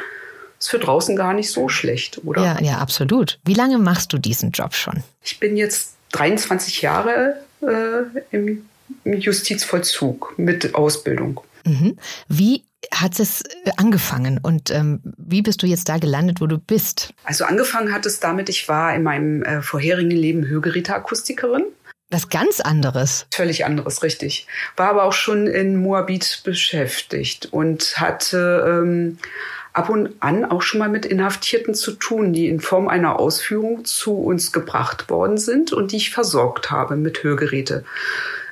Ist 0.60 0.69
für 0.69 0.79
draußen 0.79 1.15
gar 1.15 1.34
nicht 1.34 1.51
so 1.51 1.69
schlecht, 1.69 2.22
oder? 2.25 2.43
Ja, 2.43 2.62
ja, 2.62 2.77
absolut. 2.79 3.39
Wie 3.46 3.53
lange 3.53 3.77
machst 3.77 4.12
du 4.12 4.17
diesen 4.17 4.51
Job 4.51 4.74
schon? 4.74 5.03
Ich 5.24 5.39
bin 5.39 5.55
jetzt 5.55 5.93
23 6.13 6.81
Jahre 6.81 7.36
äh, 7.62 8.22
im 8.31 8.63
Justizvollzug 9.05 10.34
mit 10.38 10.74
Ausbildung. 10.74 11.41
Mhm. 11.65 11.98
Wie 12.27 12.63
hat 12.93 13.19
es 13.19 13.41
äh, 13.41 13.72
angefangen 13.77 14.39
und 14.41 14.72
ähm, 14.72 15.01
wie 15.17 15.41
bist 15.41 15.63
du 15.63 15.67
jetzt 15.67 15.89
da 15.89 15.98
gelandet, 15.98 16.41
wo 16.41 16.48
du 16.48 16.57
bist? 16.57 17.13
Also 17.24 17.46
angefangen 17.46 17.91
hat 17.91 18.05
es 18.05 18.19
damit, 18.19 18.50
ich 18.50 18.67
war 18.67 18.93
in 18.93 19.03
meinem 19.03 19.43
äh, 19.43 19.62
vorherigen 19.62 20.12
Leben 20.12 20.48
Hörgeräteakustikerin. 20.48 21.65
Was 22.10 22.29
ganz 22.29 22.62
anderes. 22.62 23.25
Völlig 23.34 23.65
anderes, 23.65 24.01
richtig. 24.01 24.48
War 24.77 24.89
aber 24.89 25.03
auch 25.03 25.13
schon 25.13 25.46
in 25.46 25.75
Moabit 25.75 26.41
beschäftigt 26.46 27.48
und 27.51 28.00
hatte 28.00 28.65
ähm, 28.65 29.17
ab 29.74 29.89
und 29.89 30.15
an 30.22 30.46
auch 30.46 30.62
schon 30.62 30.79
mal 30.79 30.89
mit 30.89 31.05
Inhaftierten 31.05 31.74
zu 31.74 31.91
tun, 31.91 32.31
die 32.31 32.48
in 32.48 32.62
Form 32.62 32.88
einer 32.88 33.19
Ausführung 33.19 33.84
zu 33.84 34.13
uns 34.13 34.53
gebracht 34.53 35.10
worden 35.10 35.38
sind 35.38 35.74
und 35.74 35.91
die 35.91 35.98
ich 35.98 36.12
versorgt 36.12 36.72
habe 36.72 36.96
mit 36.96 37.24
Hörgeräte. 37.24 37.84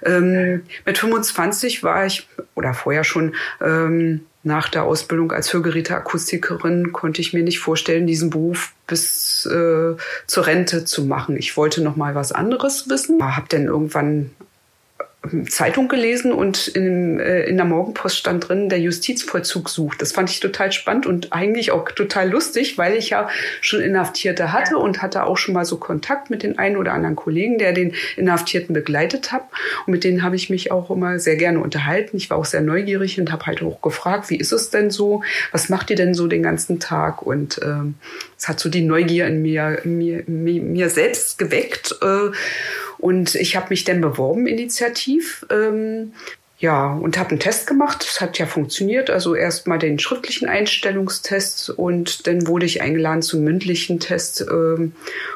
Ähm, 0.04 0.64
mit 0.86 0.98
25 0.98 1.84
war 1.84 2.06
ich, 2.06 2.28
oder 2.56 2.74
vorher 2.74 3.04
schon, 3.04 3.36
ähm, 3.62 4.22
nach 4.46 4.70
der 4.70 4.84
Ausbildung 4.84 5.32
als 5.32 5.52
Hörgeräteakustikerin 5.54 6.94
konnte 6.94 7.20
ich 7.20 7.34
mir 7.34 7.44
nicht 7.44 7.60
vorstellen, 7.60 8.06
diesen 8.06 8.30
Beruf 8.30 8.74
bis 8.86 9.48
äh, 9.48 9.96
zur 10.28 10.46
Rente 10.46 10.86
zu 10.86 11.06
machen. 11.06 11.36
Ich 11.36 11.58
wollte 11.58 11.82
noch 11.82 11.96
mal 11.96 12.14
was 12.14 12.32
anderes 12.32 12.88
wissen. 12.88 13.22
Habe 13.24 13.48
dann 13.50 13.66
irgendwann 13.66 14.30
Zeitung 15.50 15.88
gelesen 15.88 16.32
und 16.32 16.68
in, 16.68 17.20
äh, 17.20 17.44
in 17.44 17.58
der 17.58 17.66
Morgenpost 17.66 18.18
stand 18.18 18.48
drin, 18.48 18.70
der 18.70 18.80
Justizvollzug 18.80 19.70
sucht. 19.70 20.02
Das 20.02 20.12
fand 20.12 20.30
ich 20.30 20.40
total 20.40 20.72
spannend 20.72 21.06
und 21.06 21.34
eigentlich 21.34 21.72
auch 21.72 21.92
total 21.92 22.30
lustig, 22.30 22.78
weil 22.78 22.96
ich 22.96 23.10
ja 23.10 23.30
schon 23.62 23.82
Inhaftierte 23.82 24.52
hatte 24.54 24.78
und 24.78 25.02
hatte 25.02 25.24
auch 25.24 25.38
schon 25.38 25.54
mal 25.54 25.66
so 25.66 25.78
Kontakt 25.78 26.30
mit 26.30 26.44
den 26.44 26.58
einen 26.58 26.78
oder 26.78 26.94
anderen 26.94 27.16
Kollegen, 27.16 27.58
der 27.58 27.74
den 27.74 27.94
Inhaftierten 28.18 28.74
begleitet 28.74 29.32
hat. 29.32 29.44
Und 29.86 29.92
mit 29.92 30.04
denen 30.04 30.24
habe 30.24 30.36
ich 30.36 30.50
mich 30.50 30.72
auch 30.72 30.90
immer 30.90 31.20
sehr 31.20 31.36
gerne 31.36 31.60
unterhalten. 31.60 32.18
Ich 32.18 32.30
war 32.30 32.38
auch 32.38 32.46
sehr 32.46 32.62
neugierig 32.62 33.20
und 33.20 33.32
habe 33.32 33.46
halt 33.46 33.62
auch 33.62 33.82
gefragt, 33.82 34.30
wie 34.30 34.38
ist 34.38 34.52
es 34.52 34.70
denn 34.70 34.90
so? 34.90 35.24
Was 35.52 35.70
macht 35.70 35.90
ihr 35.90 35.96
denn 35.96 36.14
so 36.14 36.28
den 36.28 36.44
ganzen 36.44 36.80
Tag? 36.80 37.22
Und 37.22 37.60
ähm, 37.64 37.96
es 38.38 38.48
hat 38.48 38.60
so 38.60 38.70
die 38.70 38.82
Neugier 38.82 39.28
in 39.28 39.42
mir, 39.42 39.80
mir, 39.84 40.24
mir, 40.28 40.62
mir 40.62 40.90
selbst 40.90 41.38
geweckt. 41.38 41.96
Äh, 42.02 42.32
und 43.06 43.36
ich 43.36 43.56
habe 43.56 43.68
mich 43.70 43.84
dann 43.84 44.02
beworben 44.02 44.48
initiativ. 44.48 45.46
Ähm, 45.52 46.14
ja, 46.58 46.92
und 46.92 47.20
habe 47.20 47.30
einen 47.30 47.40
Test 47.40 47.68
gemacht. 47.68 48.04
Das 48.04 48.20
hat 48.20 48.40
ja 48.40 48.48
funktioniert. 48.48 49.12
Also 49.12 49.36
erst 49.36 49.68
mal 49.68 49.78
den 49.78 50.00
schriftlichen 50.00 50.50
Einstellungstest 50.50 51.70
und 51.70 52.26
dann 52.26 52.48
wurde 52.48 52.66
ich 52.66 52.82
eingeladen 52.82 53.22
zum 53.22 53.44
mündlichen 53.44 54.00
Test. 54.00 54.44
Ähm, 54.50 54.94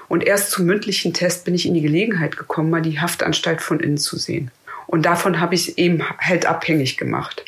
und 0.07 0.25
erst 0.25 0.49
zum 0.49 0.65
mündlichen 0.65 1.13
Test 1.13 1.45
bin 1.45 1.53
ich 1.53 1.67
in 1.67 1.75
die 1.75 1.81
Gelegenheit 1.81 2.37
gekommen, 2.37 2.71
mal 2.71 2.81
die 2.81 2.99
Haftanstalt 2.99 3.61
von 3.61 3.79
innen 3.79 3.99
zu 3.99 4.17
sehen. 4.17 4.49
Und 4.87 5.05
davon 5.05 5.39
habe 5.39 5.53
ich 5.53 5.77
eben 5.77 6.01
halt 6.19 6.47
abhängig 6.47 6.97
gemacht. 6.97 7.45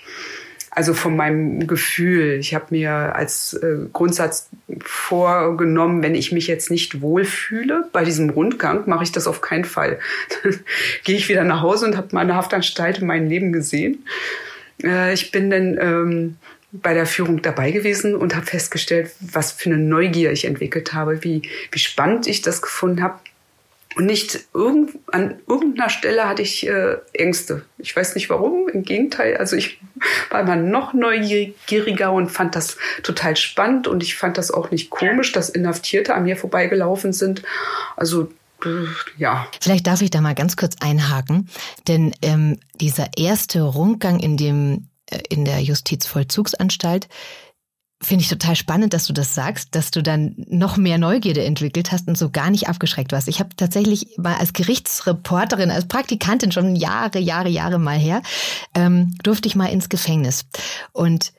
Also 0.73 0.93
von 0.93 1.17
meinem 1.17 1.67
Gefühl. 1.67 2.39
Ich 2.39 2.55
habe 2.55 2.67
mir 2.69 2.91
als 2.91 3.53
äh, 3.53 3.75
Grundsatz 3.91 4.49
vorgenommen, 4.79 6.01
wenn 6.01 6.15
ich 6.15 6.31
mich 6.31 6.47
jetzt 6.47 6.71
nicht 6.71 7.01
wohlfühle 7.01 7.89
bei 7.91 8.05
diesem 8.05 8.29
Rundgang, 8.29 8.83
mache 8.87 9.03
ich 9.03 9.11
das 9.11 9.27
auf 9.27 9.41
keinen 9.41 9.65
Fall. 9.65 9.99
Dann 10.41 10.59
gehe 11.03 11.17
ich 11.17 11.27
wieder 11.27 11.43
nach 11.43 11.61
Hause 11.61 11.85
und 11.85 11.97
habe 11.97 12.07
meine 12.11 12.35
Haftanstalt 12.35 12.99
in 12.99 13.07
meinem 13.07 13.27
Leben 13.27 13.51
gesehen. 13.51 14.05
Äh, 14.81 15.13
ich 15.13 15.31
bin 15.31 15.49
dann 15.49 15.77
ähm, 15.77 16.37
bei 16.71 16.93
der 16.93 17.05
Führung 17.05 17.41
dabei 17.41 17.71
gewesen 17.71 18.15
und 18.15 18.33
habe 18.33 18.45
festgestellt, 18.45 19.11
was 19.19 19.51
für 19.51 19.69
eine 19.69 19.77
Neugier 19.77 20.31
ich 20.31 20.45
entwickelt 20.45 20.93
habe, 20.93 21.21
wie, 21.23 21.41
wie 21.69 21.79
spannend 21.79 22.27
ich 22.27 22.41
das 22.41 22.61
gefunden 22.61 23.03
habe 23.03 23.19
und 23.95 24.05
nicht 24.05 24.39
irgend, 24.53 24.97
an 25.11 25.39
irgendeiner 25.47 25.89
Stelle 25.89 26.27
hatte 26.27 26.41
ich 26.41 26.65
äh, 26.67 26.97
Ängste. 27.13 27.65
Ich 27.77 27.95
weiß 27.95 28.15
nicht 28.15 28.29
warum, 28.29 28.69
im 28.69 28.83
Gegenteil. 28.83 29.37
Also 29.37 29.55
ich 29.55 29.79
war 30.29 30.41
immer 30.41 30.55
noch 30.55 30.93
neugieriger 30.93 32.11
und 32.11 32.29
fand 32.29 32.55
das 32.55 32.77
total 33.03 33.35
spannend 33.35 33.87
und 33.87 34.01
ich 34.01 34.15
fand 34.15 34.37
das 34.37 34.51
auch 34.51 34.71
nicht 34.71 34.89
komisch, 34.89 35.31
dass 35.33 35.49
Inhaftierte 35.49 36.13
an 36.15 36.23
mir 36.23 36.37
vorbeigelaufen 36.37 37.11
sind. 37.11 37.43
Also 37.97 38.31
äh, 38.63 38.85
ja. 39.17 39.47
Vielleicht 39.59 39.87
darf 39.87 40.01
ich 40.01 40.09
da 40.09 40.21
mal 40.21 40.35
ganz 40.35 40.55
kurz 40.55 40.75
einhaken, 40.79 41.49
denn 41.87 42.13
ähm, 42.21 42.59
dieser 42.75 43.09
erste 43.17 43.61
Rundgang 43.61 44.19
in 44.19 44.37
dem 44.37 44.87
äh, 45.07 45.19
in 45.29 45.45
der 45.45 45.59
Justizvollzugsanstalt, 45.59 47.07
Finde 48.03 48.23
ich 48.23 48.29
total 48.29 48.55
spannend, 48.55 48.93
dass 48.93 49.05
du 49.05 49.13
das 49.13 49.35
sagst, 49.35 49.75
dass 49.75 49.91
du 49.91 50.01
dann 50.01 50.35
noch 50.49 50.75
mehr 50.75 50.97
Neugierde 50.97 51.43
entwickelt 51.43 51.91
hast 51.91 52.07
und 52.07 52.17
so 52.17 52.31
gar 52.31 52.49
nicht 52.49 52.67
abgeschreckt 52.67 53.11
warst. 53.11 53.27
Ich 53.27 53.39
habe 53.39 53.55
tatsächlich 53.55 54.17
mal 54.17 54.35
als 54.35 54.53
Gerichtsreporterin, 54.53 55.69
als 55.69 55.87
Praktikantin 55.87 56.51
schon 56.51 56.75
Jahre, 56.75 57.19
Jahre, 57.19 57.49
Jahre 57.49 57.77
mal 57.77 57.97
her, 57.97 58.23
ähm, 58.73 59.15
durfte 59.21 59.47
ich 59.47 59.55
mal 59.55 59.67
ins 59.67 59.87
Gefängnis. 59.87 60.45
Und 60.93 61.31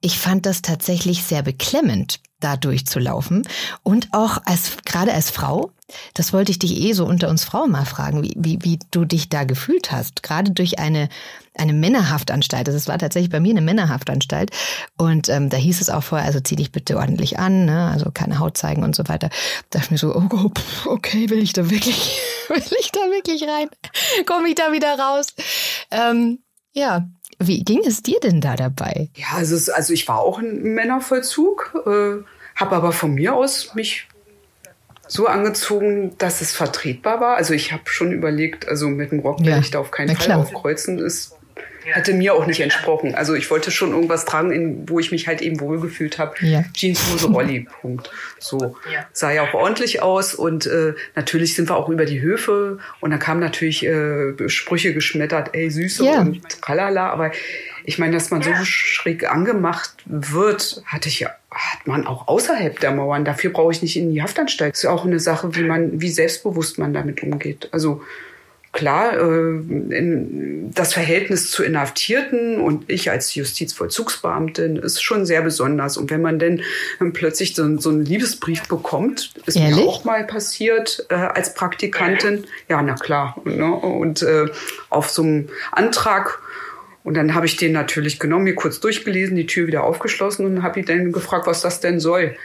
ich 0.00 0.18
fand 0.18 0.44
das 0.44 0.60
tatsächlich 0.60 1.22
sehr 1.22 1.42
beklemmend, 1.42 2.20
da 2.40 2.56
durchzulaufen. 2.56 3.46
Und 3.84 4.08
auch 4.12 4.38
als, 4.44 4.78
gerade 4.84 5.14
als 5.14 5.30
Frau, 5.30 5.70
das 6.14 6.32
wollte 6.32 6.52
ich 6.52 6.58
dich 6.58 6.80
eh 6.80 6.92
so 6.92 7.04
unter 7.04 7.28
uns 7.28 7.44
Frauen 7.44 7.70
mal 7.70 7.84
fragen, 7.84 8.22
wie, 8.22 8.34
wie, 8.36 8.58
wie 8.62 8.78
du 8.90 9.04
dich 9.04 9.28
da 9.28 9.44
gefühlt 9.44 9.92
hast. 9.92 10.22
Gerade 10.22 10.52
durch 10.52 10.78
eine, 10.78 11.08
eine 11.54 11.72
Männerhaftanstalt. 11.72 12.68
Das 12.68 12.88
war 12.88 12.98
tatsächlich 12.98 13.30
bei 13.30 13.40
mir 13.40 13.50
eine 13.50 13.60
Männerhaftanstalt. 13.60 14.50
Und 14.96 15.28
ähm, 15.28 15.50
da 15.50 15.56
hieß 15.56 15.80
es 15.80 15.90
auch 15.90 16.02
vorher, 16.02 16.26
also 16.26 16.40
zieh 16.40 16.56
dich 16.56 16.72
bitte 16.72 16.96
ordentlich 16.96 17.38
an, 17.38 17.66
ne? 17.66 17.90
also 17.92 18.10
keine 18.10 18.38
Haut 18.38 18.56
zeigen 18.56 18.82
und 18.82 18.96
so 18.96 19.08
weiter. 19.08 19.28
Da 19.70 19.78
dachte 19.78 19.86
ich 19.86 19.90
mir 19.92 19.98
so, 19.98 20.14
oh, 20.14 20.50
okay, 20.86 21.30
will 21.30 21.42
ich 21.42 21.52
da 21.52 21.70
wirklich, 21.70 22.20
will 22.48 22.78
ich 22.80 22.92
da 22.92 23.00
wirklich 23.00 23.42
rein? 23.42 23.68
Komme 24.26 24.48
ich 24.48 24.54
da 24.54 24.72
wieder 24.72 24.98
raus? 24.98 25.28
Ähm, 25.90 26.38
ja, 26.72 27.06
wie 27.38 27.64
ging 27.64 27.82
es 27.84 28.02
dir 28.02 28.20
denn 28.20 28.40
da 28.40 28.56
dabei? 28.56 29.10
Ja, 29.16 29.36
also, 29.36 29.72
also 29.72 29.92
ich 29.92 30.06
war 30.08 30.20
auch 30.20 30.38
im 30.38 30.74
Männervollzug, 30.74 31.74
äh, 31.86 32.24
habe 32.54 32.76
aber 32.76 32.92
von 32.92 33.14
mir 33.14 33.34
aus 33.34 33.74
mich 33.74 34.08
so 35.12 35.26
angezogen, 35.26 36.16
dass 36.16 36.40
es 36.40 36.52
vertretbar 36.52 37.20
war. 37.20 37.36
Also 37.36 37.52
ich 37.52 37.70
habe 37.70 37.82
schon 37.84 38.12
überlegt, 38.12 38.66
also 38.66 38.88
mit 38.88 39.12
dem 39.12 39.20
Rock 39.20 39.40
ja. 39.40 39.54
will 39.54 39.60
ich 39.60 39.70
da 39.70 39.78
auf 39.78 39.90
keinen 39.90 40.16
Fall 40.16 40.32
aufkreuzen. 40.32 40.98
Ist 40.98 41.36
hätte 41.84 42.12
mir 42.14 42.34
auch 42.34 42.46
nicht 42.46 42.60
entsprochen. 42.60 43.14
Also 43.14 43.34
ich 43.34 43.50
wollte 43.50 43.70
schon 43.70 43.92
irgendwas 43.92 44.24
tragen, 44.24 44.52
in, 44.52 44.88
wo 44.88 44.98
ich 44.98 45.10
mich 45.10 45.26
halt 45.26 45.40
eben 45.42 45.60
wohlgefühlt 45.60 46.18
habe. 46.18 46.34
Ja. 46.40 46.64
Jeanshose, 46.74 47.26
Rolli, 47.26 47.66
Punkt. 47.80 48.10
So 48.38 48.76
ja. 48.92 49.06
sah 49.12 49.30
ja 49.30 49.42
auch 49.42 49.54
ordentlich 49.54 50.02
aus 50.02 50.34
und 50.34 50.66
äh, 50.66 50.94
natürlich 51.14 51.54
sind 51.54 51.68
wir 51.68 51.76
auch 51.76 51.88
über 51.88 52.04
die 52.04 52.20
Höfe 52.20 52.78
und 53.00 53.10
da 53.10 53.18
kamen 53.18 53.40
natürlich 53.40 53.84
äh, 53.84 54.48
Sprüche 54.48 54.94
geschmettert, 54.94 55.50
ey 55.52 55.70
Süße 55.70 56.04
ja. 56.04 56.20
und 56.20 56.42
tralala, 56.60 57.10
aber 57.10 57.32
ich 57.84 57.98
meine, 57.98 58.12
dass 58.12 58.30
man 58.30 58.42
so 58.42 58.52
schräg 58.64 59.28
angemacht 59.28 59.94
wird, 60.04 60.82
hatte 60.86 61.08
ich 61.08 61.20
ja 61.20 61.30
hat 61.52 61.86
man 61.86 62.06
auch 62.06 62.28
außerhalb 62.28 62.80
der 62.80 62.92
Mauern. 62.92 63.24
Dafür 63.24 63.50
brauche 63.50 63.72
ich 63.72 63.82
nicht 63.82 63.96
in 63.96 64.10
die 64.10 64.22
Haftanstalt. 64.22 64.72
Das 64.72 64.78
ist 64.78 64.84
ja 64.84 64.90
auch 64.90 65.04
eine 65.04 65.20
Sache, 65.20 65.54
wie 65.54 65.62
man, 65.62 66.00
wie 66.00 66.10
selbstbewusst 66.10 66.78
man 66.78 66.94
damit 66.94 67.22
umgeht. 67.22 67.68
Also 67.72 68.02
klar, 68.72 69.14
äh, 69.18 69.60
das 70.74 70.94
Verhältnis 70.94 71.50
zu 71.50 71.62
Inhaftierten 71.62 72.60
und 72.60 72.90
ich 72.90 73.10
als 73.10 73.34
Justizvollzugsbeamtin 73.34 74.76
ist 74.76 75.02
schon 75.02 75.26
sehr 75.26 75.42
besonders. 75.42 75.96
Und 75.96 76.10
wenn 76.10 76.22
man 76.22 76.38
denn 76.38 76.62
plötzlich 77.12 77.54
so, 77.54 77.78
so 77.78 77.90
einen 77.90 78.04
Liebesbrief 78.04 78.66
bekommt, 78.68 79.34
ist 79.46 79.56
Ehrlich? 79.56 79.76
mir 79.76 79.82
auch 79.82 80.04
mal 80.04 80.26
passiert 80.26 81.06
äh, 81.10 81.14
als 81.14 81.54
Praktikantin. 81.54 82.44
Ja, 82.68 82.82
na 82.82 82.94
klar. 82.94 83.36
Ne? 83.44 83.70
Und 83.72 84.22
äh, 84.22 84.46
auf 84.88 85.10
so 85.10 85.22
einem 85.22 85.48
Antrag 85.70 86.40
und 87.04 87.14
dann 87.14 87.34
habe 87.34 87.46
ich 87.46 87.56
den 87.56 87.72
natürlich 87.72 88.20
genommen, 88.20 88.44
mir 88.44 88.54
kurz 88.54 88.78
durchgelesen, 88.80 89.36
die 89.36 89.46
Tür 89.46 89.66
wieder 89.66 89.82
aufgeschlossen 89.82 90.46
und 90.46 90.62
habe 90.62 90.80
ihn 90.80 90.86
dann 90.86 91.12
gefragt, 91.12 91.46
was 91.46 91.60
das 91.60 91.80
denn 91.80 91.98
soll. 91.98 92.36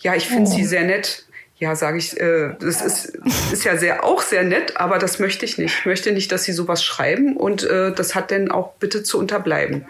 Ja, 0.00 0.14
ich 0.14 0.26
finde 0.26 0.50
oh. 0.50 0.54
sie 0.54 0.64
sehr 0.64 0.84
nett. 0.84 1.24
Ja, 1.56 1.76
sage 1.76 1.98
ich, 1.98 2.18
äh, 2.20 2.54
das 2.58 2.82
ist, 2.82 3.18
ist 3.52 3.64
ja 3.64 3.76
sehr 3.76 4.04
auch 4.04 4.22
sehr 4.22 4.42
nett, 4.42 4.76
aber 4.76 4.98
das 4.98 5.18
möchte 5.18 5.44
ich 5.44 5.56
nicht. 5.56 5.78
Ich 5.80 5.86
möchte 5.86 6.12
nicht, 6.12 6.32
dass 6.32 6.44
sie 6.44 6.52
sowas 6.52 6.82
schreiben 6.82 7.36
und 7.36 7.62
äh, 7.62 7.92
das 7.92 8.14
hat 8.14 8.30
dann 8.30 8.50
auch 8.50 8.74
bitte 8.74 9.02
zu 9.02 9.18
unterbleiben. 9.18 9.86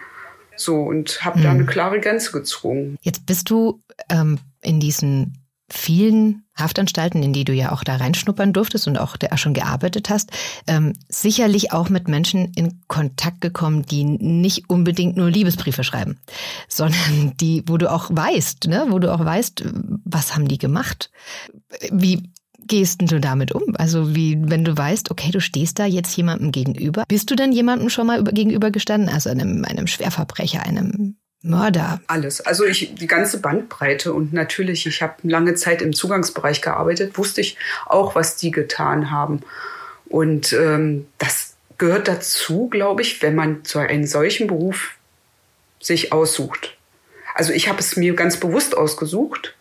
So 0.56 0.82
und 0.82 1.24
habe 1.24 1.38
mhm. 1.38 1.42
da 1.42 1.50
eine 1.50 1.66
klare 1.66 2.00
Grenze 2.00 2.32
gezogen. 2.32 2.96
Jetzt 3.00 3.26
bist 3.26 3.50
du 3.50 3.80
ähm, 4.10 4.38
in 4.62 4.78
diesen 4.78 5.43
vielen 5.68 6.44
Haftanstalten, 6.56 7.22
in 7.22 7.32
die 7.32 7.44
du 7.44 7.52
ja 7.52 7.72
auch 7.72 7.84
da 7.84 7.96
reinschnuppern 7.96 8.52
durftest 8.52 8.86
und 8.86 8.98
auch 8.98 9.16
da 9.16 9.36
schon 9.36 9.54
gearbeitet 9.54 10.10
hast, 10.10 10.30
ähm, 10.66 10.92
sicherlich 11.08 11.72
auch 11.72 11.88
mit 11.88 12.06
Menschen 12.06 12.52
in 12.54 12.80
Kontakt 12.86 13.40
gekommen, 13.40 13.82
die 13.82 14.04
nicht 14.04 14.68
unbedingt 14.68 15.16
nur 15.16 15.30
Liebesbriefe 15.30 15.84
schreiben, 15.84 16.18
sondern 16.68 17.36
die, 17.40 17.64
wo 17.66 17.76
du 17.76 17.90
auch 17.90 18.10
weißt, 18.10 18.68
ne, 18.68 18.86
wo 18.90 18.98
du 18.98 19.12
auch 19.12 19.24
weißt, 19.24 19.64
was 20.04 20.34
haben 20.34 20.48
die 20.48 20.58
gemacht? 20.58 21.10
Wie 21.90 22.30
gehst 22.66 23.00
du 23.02 23.20
damit 23.20 23.52
um? 23.52 23.74
Also 23.76 24.14
wie, 24.14 24.38
wenn 24.40 24.64
du 24.64 24.76
weißt, 24.76 25.10
okay, 25.10 25.30
du 25.30 25.40
stehst 25.40 25.78
da 25.78 25.86
jetzt 25.86 26.16
jemandem 26.16 26.52
gegenüber, 26.52 27.04
bist 27.08 27.30
du 27.30 27.36
denn 27.36 27.52
jemandem 27.52 27.90
schon 27.90 28.06
mal 28.06 28.22
gegenübergestanden, 28.22 29.08
also 29.08 29.30
einem, 29.30 29.64
einem 29.64 29.86
Schwerverbrecher, 29.86 30.62
einem 30.62 31.16
Mörder. 31.44 32.00
Alles. 32.06 32.40
Also 32.40 32.64
ich 32.64 32.94
die 32.94 33.06
ganze 33.06 33.38
Bandbreite 33.38 34.14
und 34.14 34.32
natürlich, 34.32 34.86
ich 34.86 35.02
habe 35.02 35.14
lange 35.24 35.54
Zeit 35.54 35.82
im 35.82 35.92
Zugangsbereich 35.92 36.62
gearbeitet, 36.62 37.18
wusste 37.18 37.42
ich 37.42 37.58
auch, 37.84 38.14
was 38.14 38.36
die 38.36 38.50
getan 38.50 39.10
haben. 39.10 39.42
Und 40.06 40.54
ähm, 40.54 41.06
das 41.18 41.54
gehört 41.76 42.08
dazu, 42.08 42.68
glaube 42.68 43.02
ich, 43.02 43.20
wenn 43.20 43.34
man 43.34 43.62
zu 43.64 43.78
einem 43.78 44.06
solchen 44.06 44.46
Beruf 44.46 44.92
sich 45.80 46.12
aussucht. 46.12 46.78
Also 47.34 47.52
ich 47.52 47.68
habe 47.68 47.80
es 47.80 47.96
mir 47.96 48.14
ganz 48.14 48.38
bewusst 48.38 48.74
ausgesucht, 48.74 49.54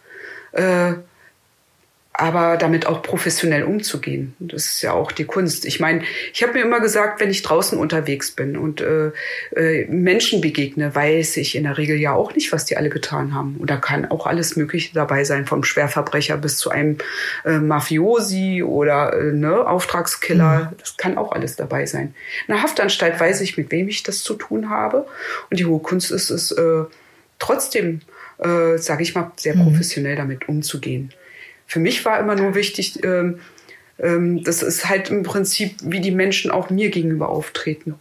äh, 0.53 0.93
aber 2.15 2.57
damit 2.57 2.85
auch 2.85 3.01
professionell 3.01 3.63
umzugehen. 3.63 4.35
Das 4.37 4.67
ist 4.67 4.81
ja 4.83 4.93
auch 4.93 5.11
die 5.11 5.25
Kunst. 5.25 5.65
Ich 5.65 5.79
meine, 5.79 6.03
ich 6.31 6.43
habe 6.43 6.53
mir 6.53 6.61
immer 6.61 6.79
gesagt, 6.79 7.19
wenn 7.19 7.31
ich 7.31 7.41
draußen 7.41 7.75
unterwegs 7.75 8.31
bin 8.31 8.55
und 8.55 8.81
äh, 8.81 9.11
äh, 9.55 9.87
Menschen 9.87 10.39
begegne, 10.39 10.93
weiß 10.93 11.37
ich 11.37 11.55
in 11.55 11.63
der 11.63 11.79
Regel 11.79 11.97
ja 11.97 12.13
auch 12.13 12.35
nicht, 12.35 12.51
was 12.51 12.65
die 12.65 12.77
alle 12.77 12.89
getan 12.89 13.33
haben. 13.33 13.57
Und 13.57 13.71
da 13.71 13.77
kann 13.77 14.05
auch 14.11 14.27
alles 14.27 14.55
Mögliche 14.55 14.93
dabei 14.93 15.23
sein, 15.23 15.47
vom 15.47 15.63
Schwerverbrecher 15.63 16.37
bis 16.37 16.57
zu 16.57 16.69
einem 16.69 16.99
äh, 17.45 17.57
Mafiosi 17.57 18.61
oder 18.61 19.13
äh, 19.13 19.31
ne, 19.31 19.65
Auftragskiller. 19.65 20.69
Mhm. 20.71 20.77
Das 20.77 20.97
kann 20.97 21.17
auch 21.17 21.31
alles 21.31 21.55
dabei 21.55 21.87
sein. 21.87 22.13
In 22.47 22.53
der 22.53 22.61
Haftanstalt 22.61 23.19
weiß 23.19 23.41
ich, 23.41 23.57
mit 23.57 23.71
wem 23.71 23.89
ich 23.89 24.03
das 24.03 24.19
zu 24.19 24.35
tun 24.35 24.69
habe. 24.69 25.07
Und 25.49 25.59
die 25.59 25.65
hohe 25.65 25.81
Kunst 25.81 26.11
ist 26.11 26.29
es 26.29 26.51
äh, 26.51 26.83
trotzdem, 27.39 28.01
äh, 28.37 28.77
sage 28.77 29.01
ich 29.01 29.15
mal, 29.15 29.31
sehr 29.35 29.55
mhm. 29.55 29.63
professionell 29.63 30.15
damit 30.15 30.47
umzugehen 30.47 31.11
für 31.67 31.79
mich 31.79 32.03
war 32.05 32.19
immer 32.19 32.35
nur 32.35 32.55
wichtig, 32.55 33.03
ähm, 33.03 33.39
ähm, 33.99 34.43
das 34.43 34.63
ist 34.63 34.89
halt 34.89 35.09
im 35.09 35.23
Prinzip, 35.23 35.75
wie 35.83 36.01
die 36.01 36.11
Menschen 36.11 36.51
auch 36.51 36.69
mir 36.69 36.89
gegenüber 36.89 37.29
auftreten. 37.29 37.95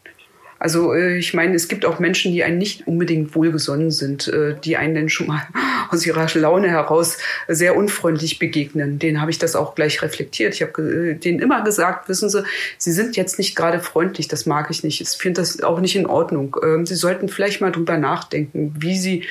Also 0.62 0.94
äh, 0.94 1.16
ich 1.16 1.34
meine, 1.34 1.56
es 1.56 1.66
gibt 1.66 1.84
auch 1.84 1.98
Menschen, 1.98 2.30
die 2.30 2.44
einen 2.44 2.58
nicht 2.58 2.86
unbedingt 2.86 3.34
wohlgesonnen 3.34 3.90
sind, 3.90 4.28
äh, 4.28 4.54
die 4.64 4.76
einen 4.76 4.94
dann 4.94 5.08
schon 5.08 5.26
mal 5.26 5.42
aus 5.90 6.06
ihrer 6.06 6.28
Laune 6.38 6.70
heraus 6.70 7.18
sehr 7.48 7.76
unfreundlich 7.76 8.38
begegnen. 8.38 9.00
Den 9.00 9.20
habe 9.20 9.32
ich 9.32 9.40
das 9.40 9.56
auch 9.56 9.74
gleich 9.74 10.02
reflektiert. 10.02 10.54
Ich 10.54 10.62
habe 10.62 10.82
äh, 10.82 11.14
denen 11.14 11.40
immer 11.40 11.64
gesagt, 11.64 12.08
wissen 12.08 12.30
Sie, 12.30 12.44
Sie 12.78 12.92
sind 12.92 13.16
jetzt 13.16 13.38
nicht 13.38 13.56
gerade 13.56 13.80
freundlich, 13.80 14.28
das 14.28 14.46
mag 14.46 14.70
ich 14.70 14.84
nicht. 14.84 15.00
Ich 15.00 15.08
finde 15.08 15.40
das 15.40 15.64
auch 15.64 15.80
nicht 15.80 15.96
in 15.96 16.06
Ordnung. 16.06 16.56
Ähm, 16.62 16.86
Sie 16.86 16.94
sollten 16.94 17.28
vielleicht 17.28 17.60
mal 17.60 17.72
drüber 17.72 17.98
nachdenken, 17.98 18.72
wie 18.78 18.96
Sie 18.96 19.24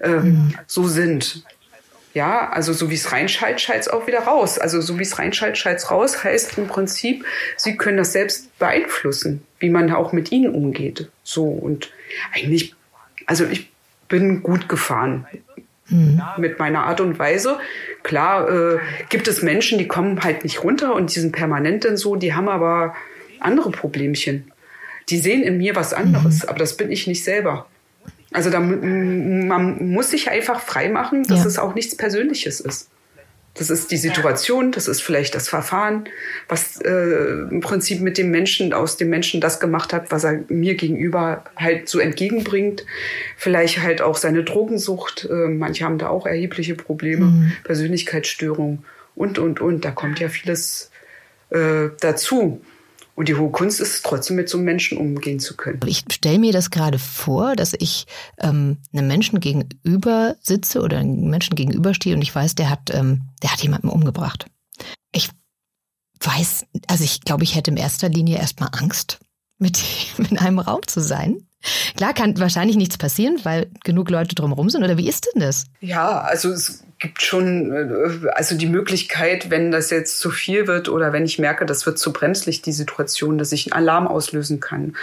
ähm, 0.00 0.24
mhm. 0.24 0.54
so 0.66 0.88
sind. 0.88 1.44
Ja, 2.14 2.50
also 2.50 2.72
so 2.72 2.90
wie 2.90 2.94
es 2.94 3.10
reinschallt, 3.10 3.60
schallt 3.60 3.80
es 3.80 3.88
auch 3.88 4.06
wieder 4.06 4.20
raus. 4.20 4.58
Also 4.58 4.80
so 4.80 4.98
wie 4.98 5.02
es 5.02 5.18
reinschallt, 5.18 5.56
schallt 5.56 5.78
es 5.78 5.90
raus, 5.90 6.22
heißt 6.22 6.58
im 6.58 6.68
Prinzip, 6.68 7.24
sie 7.56 7.76
können 7.76 7.96
das 7.96 8.12
selbst 8.12 8.56
beeinflussen, 8.58 9.42
wie 9.58 9.70
man 9.70 9.90
auch 9.92 10.12
mit 10.12 10.30
ihnen 10.30 10.54
umgeht. 10.54 11.08
So 11.22 11.44
und 11.44 11.90
eigentlich, 12.34 12.74
also 13.26 13.46
ich 13.46 13.70
bin 14.08 14.42
gut 14.42 14.68
gefahren 14.68 15.26
mhm. 15.88 16.20
mit 16.36 16.58
meiner 16.58 16.84
Art 16.84 17.00
und 17.00 17.18
Weise. 17.18 17.58
Klar 18.02 18.48
äh, 18.48 18.78
gibt 19.08 19.26
es 19.26 19.42
Menschen, 19.42 19.78
die 19.78 19.88
kommen 19.88 20.22
halt 20.22 20.44
nicht 20.44 20.62
runter 20.64 20.94
und 20.94 21.14
die 21.14 21.20
sind 21.20 21.32
permanent 21.32 21.84
dann 21.86 21.96
so, 21.96 22.16
die 22.16 22.34
haben 22.34 22.48
aber 22.48 22.94
andere 23.40 23.70
Problemchen. 23.70 24.52
Die 25.08 25.18
sehen 25.18 25.42
in 25.42 25.56
mir 25.58 25.74
was 25.76 25.94
anderes, 25.94 26.42
mhm. 26.42 26.48
aber 26.50 26.58
das 26.58 26.76
bin 26.76 26.92
ich 26.92 27.06
nicht 27.06 27.24
selber. 27.24 27.66
Also 28.32 28.50
da, 28.50 28.60
man 28.60 29.90
muss 29.90 30.10
sich 30.10 30.30
einfach 30.30 30.60
freimachen, 30.60 31.24
dass 31.24 31.40
ja. 31.40 31.46
es 31.46 31.58
auch 31.58 31.74
nichts 31.74 31.96
Persönliches 31.96 32.60
ist. 32.60 32.88
Das 33.54 33.68
ist 33.68 33.90
die 33.90 33.98
Situation, 33.98 34.72
das 34.72 34.88
ist 34.88 35.02
vielleicht 35.02 35.34
das 35.34 35.46
Verfahren, 35.46 36.08
was 36.48 36.80
äh, 36.80 36.90
im 37.50 37.60
Prinzip 37.60 38.00
mit 38.00 38.16
dem 38.16 38.30
Menschen, 38.30 38.72
aus 38.72 38.96
dem 38.96 39.10
Menschen 39.10 39.42
das 39.42 39.60
gemacht 39.60 39.92
hat, 39.92 40.10
was 40.10 40.24
er 40.24 40.44
mir 40.48 40.74
gegenüber 40.74 41.44
halt 41.56 41.86
so 41.86 41.98
entgegenbringt. 41.98 42.86
Vielleicht 43.36 43.82
halt 43.82 44.00
auch 44.00 44.16
seine 44.16 44.42
Drogensucht. 44.42 45.28
Äh, 45.30 45.48
manche 45.48 45.84
haben 45.84 45.98
da 45.98 46.08
auch 46.08 46.24
erhebliche 46.24 46.74
Probleme, 46.74 47.26
mhm. 47.26 47.52
Persönlichkeitsstörungen 47.64 48.84
und, 49.14 49.38
und, 49.38 49.60
und. 49.60 49.84
Da 49.84 49.90
kommt 49.90 50.18
ja 50.18 50.30
vieles 50.30 50.90
äh, 51.50 51.90
dazu. 52.00 52.62
Und 53.14 53.28
die 53.28 53.34
hohe 53.34 53.50
Kunst 53.50 53.80
ist 53.80 53.94
es 53.94 54.02
trotzdem 54.02 54.36
mit 54.36 54.48
so 54.48 54.56
einem 54.56 54.64
Menschen 54.64 54.96
umgehen 54.96 55.38
zu 55.38 55.56
können. 55.56 55.80
Ich 55.86 56.04
stelle 56.10 56.38
mir 56.38 56.52
das 56.52 56.70
gerade 56.70 56.98
vor, 56.98 57.56
dass 57.56 57.74
ich 57.78 58.06
ähm, 58.38 58.78
einem 58.92 59.06
Menschen 59.06 59.40
gegenüber 59.40 60.36
sitze 60.40 60.80
oder 60.80 60.98
einem 60.98 61.28
Menschen 61.28 61.54
gegenüberstehe 61.54 62.14
und 62.14 62.22
ich 62.22 62.34
weiß, 62.34 62.54
der 62.54 62.70
hat, 62.70 62.90
ähm, 62.92 63.22
der 63.42 63.52
hat 63.52 63.62
jemanden 63.62 63.88
umgebracht. 63.88 64.46
Ich 65.12 65.28
weiß, 66.20 66.64
also 66.86 67.04
ich 67.04 67.20
glaube, 67.20 67.44
ich 67.44 67.54
hätte 67.54 67.70
in 67.70 67.76
erster 67.76 68.08
Linie 68.08 68.38
erstmal 68.38 68.70
Angst, 68.72 69.20
mit 69.58 69.82
in 70.18 70.38
einem 70.38 70.58
Raum 70.58 70.80
zu 70.86 71.00
sein. 71.00 71.46
Klar 71.96 72.14
kann 72.14 72.38
wahrscheinlich 72.38 72.76
nichts 72.76 72.98
passieren, 72.98 73.38
weil 73.44 73.68
genug 73.84 74.10
Leute 74.10 74.34
drumherum 74.34 74.70
sind. 74.70 74.82
Oder 74.84 74.96
wie 74.96 75.08
ist 75.08 75.28
denn 75.34 75.42
das? 75.42 75.64
Ja, 75.80 76.20
also 76.20 76.50
es 76.50 76.84
gibt 77.02 77.20
schon 77.20 77.72
äh, 77.72 78.28
also 78.34 78.56
die 78.56 78.66
Möglichkeit, 78.66 79.50
wenn 79.50 79.70
das 79.70 79.90
jetzt 79.90 80.20
zu 80.20 80.30
viel 80.30 80.66
wird 80.66 80.88
oder 80.88 81.12
wenn 81.12 81.24
ich 81.24 81.38
merke, 81.38 81.66
das 81.66 81.84
wird 81.84 81.98
zu 81.98 82.12
bremslich, 82.12 82.62
die 82.62 82.72
Situation, 82.72 83.38
dass 83.38 83.52
ich 83.52 83.72
einen 83.72 83.82
Alarm 83.82 84.06
auslösen 84.06 84.60
kann 84.60 84.94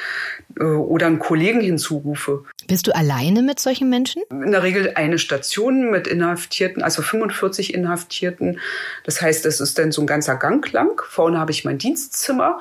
äh, 0.59 0.63
oder 0.63 1.07
einen 1.07 1.19
Kollegen 1.19 1.61
hinzurufe. 1.61 2.45
Bist 2.67 2.87
du 2.87 2.95
alleine 2.95 3.41
mit 3.41 3.59
solchen 3.59 3.89
Menschen? 3.89 4.21
In 4.29 4.51
der 4.51 4.63
Regel 4.63 4.93
eine 4.95 5.19
Station 5.19 5.91
mit 5.91 6.07
Inhaftierten, 6.07 6.81
also 6.81 7.01
45 7.01 7.73
Inhaftierten. 7.73 8.59
Das 9.03 9.21
heißt, 9.21 9.45
es 9.45 9.59
ist 9.59 9.77
dann 9.77 9.91
so 9.91 10.01
ein 10.01 10.07
ganzer 10.07 10.35
Gang 10.35 10.71
lang. 10.71 11.01
Vorne 11.09 11.37
habe 11.39 11.51
ich 11.51 11.65
mein 11.65 11.77
Dienstzimmer. 11.77 12.59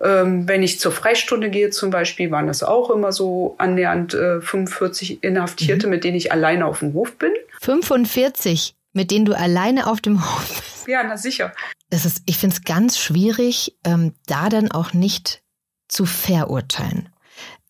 Ähm, 0.00 0.48
wenn 0.48 0.62
ich 0.62 0.80
zur 0.80 0.92
Freistunde 0.92 1.50
gehe 1.50 1.70
zum 1.70 1.90
Beispiel, 1.90 2.30
waren 2.30 2.46
das 2.46 2.62
auch 2.62 2.90
immer 2.90 3.12
so 3.12 3.56
annähernd 3.58 4.14
äh, 4.14 4.40
45 4.40 5.22
Inhaftierte, 5.22 5.86
mhm. 5.86 5.90
mit 5.90 6.04
denen 6.04 6.16
ich 6.16 6.32
alleine 6.32 6.66
auf 6.66 6.80
dem 6.80 6.94
Hof 6.94 7.16
bin. 7.16 7.32
45? 7.60 8.74
mit 8.92 9.10
denen 9.10 9.24
du 9.24 9.36
alleine 9.36 9.86
auf 9.86 10.00
dem 10.00 10.20
Hof 10.24 10.48
bist. 10.48 10.88
Ja, 10.88 11.02
na 11.04 11.16
sicher. 11.16 11.52
Das 11.90 12.04
ist, 12.04 12.22
ich 12.26 12.36
finde 12.36 12.56
es 12.56 12.64
ganz 12.64 12.98
schwierig, 12.98 13.76
ähm, 13.84 14.12
da 14.26 14.48
dann 14.48 14.70
auch 14.70 14.92
nicht 14.92 15.42
zu 15.88 16.04
verurteilen. 16.04 17.08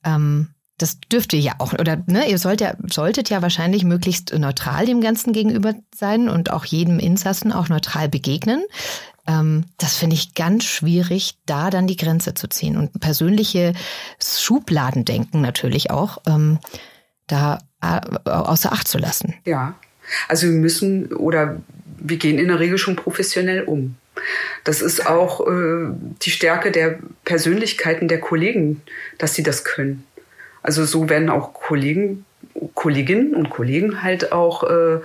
Ähm, 0.04 0.48
das 0.78 1.00
dürfte 1.00 1.36
ja 1.36 1.54
auch, 1.58 1.72
oder 1.72 2.02
ne, 2.06 2.30
ihr 2.30 2.38
sollt 2.38 2.60
ja, 2.60 2.74
solltet 2.88 3.30
ja 3.30 3.42
wahrscheinlich 3.42 3.84
möglichst 3.84 4.32
neutral 4.32 4.86
dem 4.86 5.00
Ganzen 5.00 5.32
gegenüber 5.32 5.74
sein 5.94 6.28
und 6.28 6.50
auch 6.50 6.64
jedem 6.64 7.00
Insassen 7.00 7.52
auch 7.52 7.68
neutral 7.68 8.08
begegnen. 8.08 8.62
Ähm, 9.28 9.66
das 9.76 9.96
finde 9.96 10.16
ich 10.16 10.34
ganz 10.34 10.64
schwierig, 10.64 11.36
da 11.46 11.70
dann 11.70 11.86
die 11.86 11.96
Grenze 11.96 12.34
zu 12.34 12.48
ziehen. 12.48 12.76
Und 12.76 12.98
persönliche 12.98 13.74
Schubladendenken 14.20 15.40
natürlich 15.40 15.90
auch, 15.90 16.18
ähm, 16.26 16.58
da 17.28 17.58
äh, 17.82 18.00
außer 18.28 18.72
Acht 18.72 18.88
zu 18.88 18.98
lassen. 18.98 19.34
Ja, 19.44 19.74
also 20.26 20.46
wir 20.46 20.54
müssen 20.54 21.12
oder 21.12 21.60
wir 21.98 22.16
gehen 22.16 22.38
in 22.38 22.48
der 22.48 22.58
Regel 22.58 22.78
schon 22.78 22.96
professionell 22.96 23.64
um. 23.64 23.96
Das 24.64 24.80
ist 24.80 25.06
auch 25.06 25.46
äh, 25.46 25.90
die 26.22 26.30
Stärke 26.30 26.72
der 26.72 26.98
Persönlichkeiten 27.24 28.08
der 28.08 28.20
Kollegen, 28.20 28.82
dass 29.18 29.34
sie 29.34 29.42
das 29.42 29.64
können. 29.64 30.04
Also 30.62 30.84
so 30.84 31.08
werden 31.08 31.28
auch 31.28 31.52
Kollegen, 31.52 32.24
Kolleginnen 32.74 33.34
und 33.34 33.50
Kollegen 33.50 34.02
halt 34.02 34.32
auch 34.32 34.64
äh, 34.64 35.00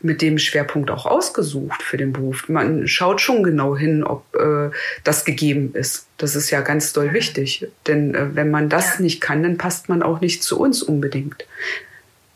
mit 0.00 0.22
dem 0.22 0.38
Schwerpunkt 0.38 0.90
auch 0.90 1.06
ausgesucht 1.06 1.82
für 1.82 1.96
den 1.96 2.12
Beruf. 2.12 2.48
Man 2.48 2.86
schaut 2.86 3.20
schon 3.20 3.42
genau 3.42 3.76
hin, 3.76 4.04
ob 4.04 4.24
äh, 4.34 4.70
das 5.04 5.24
gegeben 5.24 5.72
ist. 5.74 6.06
Das 6.18 6.36
ist 6.36 6.50
ja 6.50 6.60
ganz 6.60 6.92
doll 6.92 7.12
wichtig. 7.12 7.66
Denn 7.86 8.14
äh, 8.14 8.34
wenn 8.34 8.50
man 8.50 8.68
das 8.68 9.00
nicht 9.00 9.20
kann, 9.20 9.42
dann 9.42 9.58
passt 9.58 9.88
man 9.88 10.02
auch 10.02 10.20
nicht 10.20 10.42
zu 10.42 10.58
uns 10.58 10.82
unbedingt. 10.82 11.46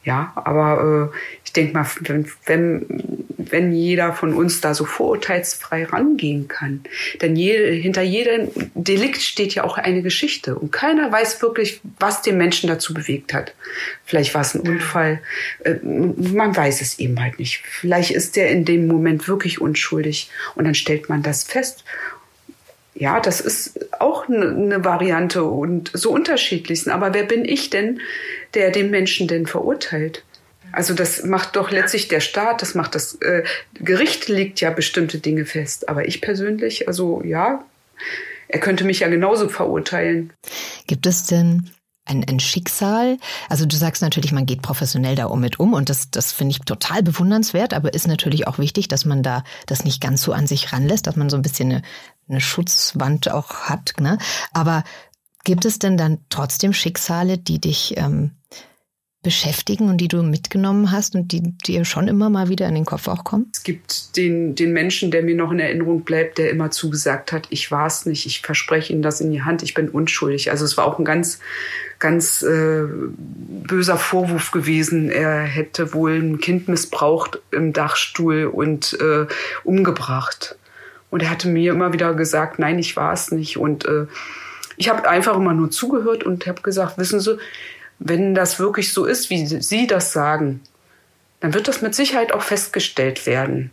Ja, 0.03 0.33
aber 0.35 1.11
äh, 1.13 1.17
ich 1.45 1.53
denke 1.53 1.75
mal, 1.75 1.87
wenn, 2.01 2.27
wenn, 2.47 2.87
wenn 3.37 3.73
jeder 3.73 4.15
von 4.15 4.33
uns 4.33 4.63
da 4.63 4.73
so 4.73 4.87
vorurteilsfrei 4.87 5.85
rangehen 5.85 6.49
kann, 6.49 6.85
denn 7.21 7.37
je, 7.37 7.79
hinter 7.79 8.01
jedem 8.01 8.49
Delikt 8.75 9.21
steht 9.21 9.55
ja 9.55 9.65
auch 9.65 9.77
eine 9.77 10.01
Geschichte 10.01 10.55
und 10.55 10.73
keiner 10.73 11.13
weiß 11.13 11.43
wirklich, 11.43 11.83
was 11.99 12.23
den 12.23 12.39
Menschen 12.39 12.69
dazu 12.69 12.95
bewegt 12.95 13.35
hat. 13.35 13.55
Vielleicht 14.07 14.33
war 14.33 14.41
es 14.41 14.55
ein 14.55 14.63
Unfall, 14.63 15.21
äh, 15.65 15.75
man 15.83 16.57
weiß 16.57 16.81
es 16.81 16.99
eben 16.99 17.21
halt 17.21 17.39
nicht. 17.39 17.63
Vielleicht 17.67 18.11
ist 18.11 18.37
der 18.37 18.49
in 18.49 18.65
dem 18.65 18.87
Moment 18.87 19.29
wirklich 19.29 19.61
unschuldig 19.61 20.31
und 20.55 20.65
dann 20.65 20.75
stellt 20.75 21.11
man 21.11 21.23
das 21.23 21.45
fest 21.45 21.85
ja, 23.01 23.19
das 23.19 23.41
ist 23.41 23.91
auch 23.99 24.29
eine 24.29 24.85
Variante 24.85 25.43
und 25.43 25.91
so 25.95 26.11
unterschiedlich. 26.11 26.91
Aber 26.93 27.15
wer 27.15 27.25
bin 27.25 27.47
ich 27.47 27.71
denn, 27.71 28.01
der 28.53 28.71
den 28.71 28.91
Menschen 28.91 29.27
denn 29.27 29.47
verurteilt? 29.47 30.23
Also 30.71 30.93
das 30.93 31.25
macht 31.25 31.57
doch 31.57 31.71
letztlich 31.71 32.09
der 32.09 32.21
Staat, 32.21 32.61
das 32.61 32.75
macht 32.75 32.95
das 32.95 33.15
äh, 33.23 33.43
Gericht 33.73 34.29
legt 34.29 34.61
ja 34.61 34.71
bestimmte 34.71 35.19
Dinge 35.19 35.47
fest. 35.47 35.89
Aber 35.89 36.07
ich 36.07 36.21
persönlich, 36.21 36.89
also 36.89 37.23
ja, 37.25 37.65
er 38.49 38.61
könnte 38.61 38.85
mich 38.85 39.01
ja 39.01 39.09
genauso 39.09 39.49
verurteilen. 39.49 40.35
Gibt 40.87 41.07
es 41.07 41.25
denn 41.25 41.71
ein, 42.05 42.25
ein 42.29 42.39
Schicksal? 42.39 43.17
Also 43.49 43.65
du 43.65 43.77
sagst 43.77 44.03
natürlich, 44.03 44.33
man 44.33 44.45
geht 44.45 44.61
professionell 44.61 45.15
da 45.15 45.25
um 45.27 45.41
mit 45.41 45.59
um 45.59 45.73
und 45.73 45.89
das, 45.89 46.11
das 46.11 46.33
finde 46.33 46.53
ich 46.53 46.59
total 46.61 47.03
bewundernswert, 47.03 47.73
aber 47.73 47.95
ist 47.95 48.09
natürlich 48.09 48.47
auch 48.47 48.59
wichtig, 48.59 48.89
dass 48.89 49.07
man 49.07 49.23
da 49.23 49.43
das 49.67 49.85
nicht 49.85 50.03
ganz 50.03 50.23
so 50.23 50.33
an 50.33 50.47
sich 50.47 50.73
ranlässt, 50.73 51.07
dass 51.07 51.17
man 51.17 51.31
so 51.31 51.37
ein 51.37 51.43
bisschen 51.43 51.71
eine, 51.71 51.83
eine 52.31 52.40
Schutzwand 52.40 53.31
auch 53.31 53.62
hat. 53.62 53.95
Ne? 54.01 54.19
Aber 54.53 54.85
gibt 55.45 55.64
es 55.64 55.79
denn 55.79 55.97
dann 55.97 56.19
trotzdem 56.29 56.73
Schicksale, 56.73 57.38
die 57.38 57.61
dich 57.61 57.95
ähm, 57.97 58.33
beschäftigen 59.23 59.90
und 59.90 59.99
die 59.99 60.09
du 60.09 60.23
mitgenommen 60.23 60.93
hast 60.93 61.14
und 61.14 61.31
die 61.33 61.43
dir 61.43 61.85
schon 61.85 62.09
immer 62.09 62.31
mal 62.31 62.49
wieder 62.49 62.66
in 62.69 62.75
den 62.75 62.87
Kopf 62.87 63.07
auch 63.07 63.23
kommen? 63.23 63.51
Es 63.53 63.62
gibt 63.62 64.16
den, 64.16 64.55
den 64.55 64.73
Menschen, 64.73 65.11
der 65.11 65.23
mir 65.23 65.35
noch 65.35 65.53
in 65.53 65.59
Erinnerung 65.59 66.03
bleibt, 66.03 66.38
der 66.38 66.51
immer 66.51 66.71
zugesagt 66.71 67.33
hat, 67.33 67.47
ich 67.51 67.71
war 67.71 67.87
es 67.87 68.07
nicht, 68.07 68.25
ich 68.25 68.40
verspreche 68.40 68.93
Ihnen 68.93 69.03
das 69.03 69.21
in 69.21 69.31
die 69.31 69.43
Hand, 69.43 69.62
ich 69.62 69.75
bin 69.75 69.90
unschuldig. 69.90 70.51
Also 70.51 70.64
es 70.64 70.79
war 70.79 70.87
auch 70.87 70.99
ein 70.99 71.05
ganz, 71.05 71.38
ganz 71.99 72.40
äh, 72.43 72.85
böser 72.87 73.99
Vorwurf 73.99 74.53
gewesen. 74.53 75.11
Er 75.11 75.43
hätte 75.43 75.93
wohl 75.93 76.14
ein 76.14 76.38
Kind 76.38 76.69
missbraucht 76.69 77.40
im 77.51 77.75
Dachstuhl 77.75 78.47
und 78.47 78.97
äh, 79.01 79.27
umgebracht. 79.64 80.57
Und 81.11 81.23
er 81.23 81.31
hatte 81.31 81.49
mir 81.49 81.73
immer 81.73 81.92
wieder 81.92 82.14
gesagt, 82.14 82.59
nein, 82.59 82.79
ich 82.79 82.96
war 82.96 83.12
es 83.12 83.31
nicht. 83.33 83.57
Und 83.57 83.85
äh, 83.85 84.07
ich 84.77 84.88
habe 84.88 85.09
einfach 85.09 85.37
immer 85.37 85.53
nur 85.53 85.70
zugehört 85.70 86.25
und 86.25 86.46
habe 86.46 86.62
gesagt, 86.62 86.99
wissen 86.99 87.20
Sie, 87.20 87.38
wenn 87.99 88.35
das 88.35 88.59
wirklich 88.59 88.92
so 88.92 89.05
ist, 89.05 89.29
wie 89.29 89.44
Sie 89.46 89.87
das 89.87 90.12
sagen, 90.12 90.61
dann 91.40 91.55
wird 91.55 91.68
das 91.68 91.83
mit 91.83 91.94
Sicherheit 91.94 92.33
auch 92.33 92.42
festgestellt 92.42 93.27
werden. 93.27 93.70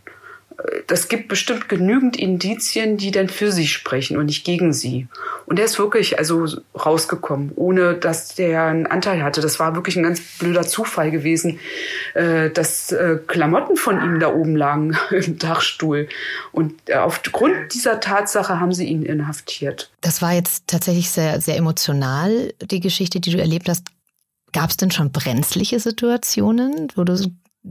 Das 0.88 1.06
gibt 1.06 1.28
bestimmt 1.28 1.68
genügend 1.68 2.16
Indizien, 2.16 2.96
die 2.96 3.12
dann 3.12 3.28
für 3.28 3.52
Sie 3.52 3.68
sprechen 3.68 4.16
und 4.16 4.26
nicht 4.26 4.44
gegen 4.44 4.72
Sie. 4.72 5.06
Und 5.46 5.60
er 5.60 5.64
ist 5.64 5.78
wirklich 5.78 6.18
also 6.18 6.46
rausgekommen, 6.74 7.52
ohne 7.54 7.94
dass 7.94 8.34
der 8.34 8.64
einen 8.64 8.86
Anteil 8.86 9.22
hatte. 9.22 9.40
Das 9.40 9.60
war 9.60 9.76
wirklich 9.76 9.94
ein 9.94 10.02
ganz 10.02 10.20
blöder 10.38 10.66
Zufall 10.66 11.12
gewesen, 11.12 11.60
äh, 12.14 12.50
dass 12.50 12.90
äh, 12.90 13.18
Klamotten 13.24 13.76
von 13.76 14.02
ihm 14.02 14.18
da 14.18 14.34
oben 14.34 14.56
lagen 14.56 14.96
im 15.10 15.38
Dachstuhl. 15.38 16.08
Und 16.50 16.74
äh, 16.86 16.94
aufgrund 16.96 17.72
dieser 17.72 18.00
Tatsache 18.00 18.58
haben 18.58 18.72
sie 18.72 18.86
ihn 18.86 19.04
inhaftiert. 19.04 19.92
Das 20.00 20.22
war 20.22 20.32
jetzt 20.32 20.66
tatsächlich 20.66 21.10
sehr, 21.10 21.40
sehr 21.40 21.56
emotional, 21.56 22.52
die 22.60 22.80
Geschichte, 22.80 23.20
die 23.20 23.30
du 23.30 23.38
erlebt 23.38 23.68
hast. 23.68 23.86
Gab 24.52 24.70
es 24.70 24.76
denn 24.76 24.90
schon 24.90 25.12
brenzliche 25.12 25.78
Situationen, 25.78 26.88
wo 26.96 27.04
du 27.04 27.16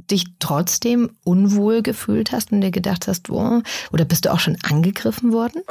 dich 0.09 0.25
trotzdem 0.39 1.09
unwohl 1.23 1.81
gefühlt 1.81 2.31
hast 2.31 2.51
und 2.51 2.61
dir 2.61 2.71
gedacht 2.71 3.07
hast, 3.07 3.29
oh, 3.29 3.61
oder 3.91 4.05
bist 4.05 4.25
du 4.25 4.31
auch 4.31 4.39
schon 4.39 4.57
angegriffen 4.63 5.31
worden? 5.31 5.61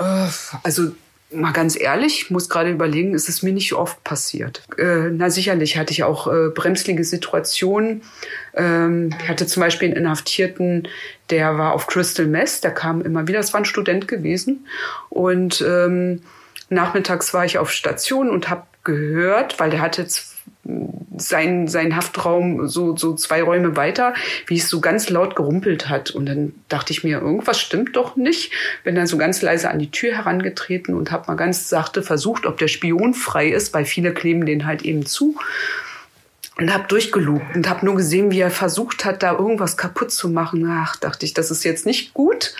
Also 0.62 0.92
mal 1.30 1.52
ganz 1.52 1.78
ehrlich, 1.78 2.22
ich 2.22 2.30
muss 2.30 2.48
gerade 2.48 2.70
überlegen, 2.70 3.14
ist 3.14 3.28
es 3.28 3.42
mir 3.42 3.52
nicht 3.52 3.72
oft 3.72 4.02
passiert. 4.04 4.62
Äh, 4.78 5.10
na 5.10 5.30
sicherlich 5.30 5.76
hatte 5.76 5.92
ich 5.92 6.04
auch 6.04 6.26
äh, 6.26 6.48
bremslige 6.54 7.04
Situationen. 7.04 8.02
Ähm, 8.54 9.14
ich 9.20 9.28
hatte 9.28 9.46
zum 9.46 9.60
Beispiel 9.60 9.88
einen 9.88 9.96
Inhaftierten, 9.96 10.88
der 11.30 11.58
war 11.58 11.72
auf 11.72 11.86
Crystal 11.86 12.26
Mess, 12.26 12.60
der 12.60 12.72
kam 12.72 13.02
immer 13.02 13.26
wieder, 13.26 13.38
das 13.38 13.52
war 13.52 13.60
ein 13.60 13.64
Student 13.64 14.06
gewesen. 14.06 14.66
Und 15.08 15.64
ähm, 15.66 16.22
nachmittags 16.68 17.34
war 17.34 17.44
ich 17.44 17.58
auf 17.58 17.72
Station 17.72 18.30
und 18.30 18.48
habe 18.48 18.66
gehört, 18.84 19.58
weil 19.58 19.70
der 19.70 19.80
hatte 19.80 20.06
sein, 21.16 21.68
sein 21.68 21.96
Haftraum 21.96 22.68
so, 22.68 22.96
so 22.96 23.14
zwei 23.14 23.42
Räume 23.42 23.76
weiter, 23.76 24.14
wie 24.46 24.56
es 24.56 24.68
so 24.68 24.80
ganz 24.80 25.08
laut 25.08 25.36
gerumpelt 25.36 25.88
hat. 25.88 26.10
Und 26.10 26.26
dann 26.26 26.52
dachte 26.68 26.92
ich 26.92 27.04
mir, 27.04 27.20
irgendwas 27.20 27.60
stimmt 27.60 27.96
doch 27.96 28.16
nicht. 28.16 28.52
Bin 28.84 28.94
dann 28.94 29.06
so 29.06 29.16
ganz 29.16 29.42
leise 29.42 29.70
an 29.70 29.78
die 29.78 29.90
Tür 29.90 30.14
herangetreten 30.14 30.94
und 30.94 31.10
habe 31.10 31.24
mal 31.28 31.36
ganz 31.36 31.68
sachte 31.68 32.02
versucht, 32.02 32.46
ob 32.46 32.58
der 32.58 32.68
Spion 32.68 33.14
frei 33.14 33.48
ist, 33.48 33.72
weil 33.74 33.84
viele 33.84 34.12
kleben 34.12 34.46
den 34.46 34.66
halt 34.66 34.82
eben 34.82 35.06
zu 35.06 35.36
und 36.58 36.72
habe 36.72 36.88
durchgelugt 36.88 37.54
und 37.54 37.68
habe 37.68 37.84
nur 37.84 37.96
gesehen, 37.96 38.30
wie 38.30 38.40
er 38.40 38.50
versucht 38.50 39.04
hat, 39.04 39.22
da 39.22 39.32
irgendwas 39.32 39.76
kaputt 39.76 40.10
zu 40.10 40.30
machen. 40.30 40.66
Ach, 40.66 40.96
dachte 40.96 41.26
ich, 41.26 41.34
das 41.34 41.50
ist 41.50 41.64
jetzt 41.64 41.84
nicht 41.84 42.14
gut. 42.14 42.54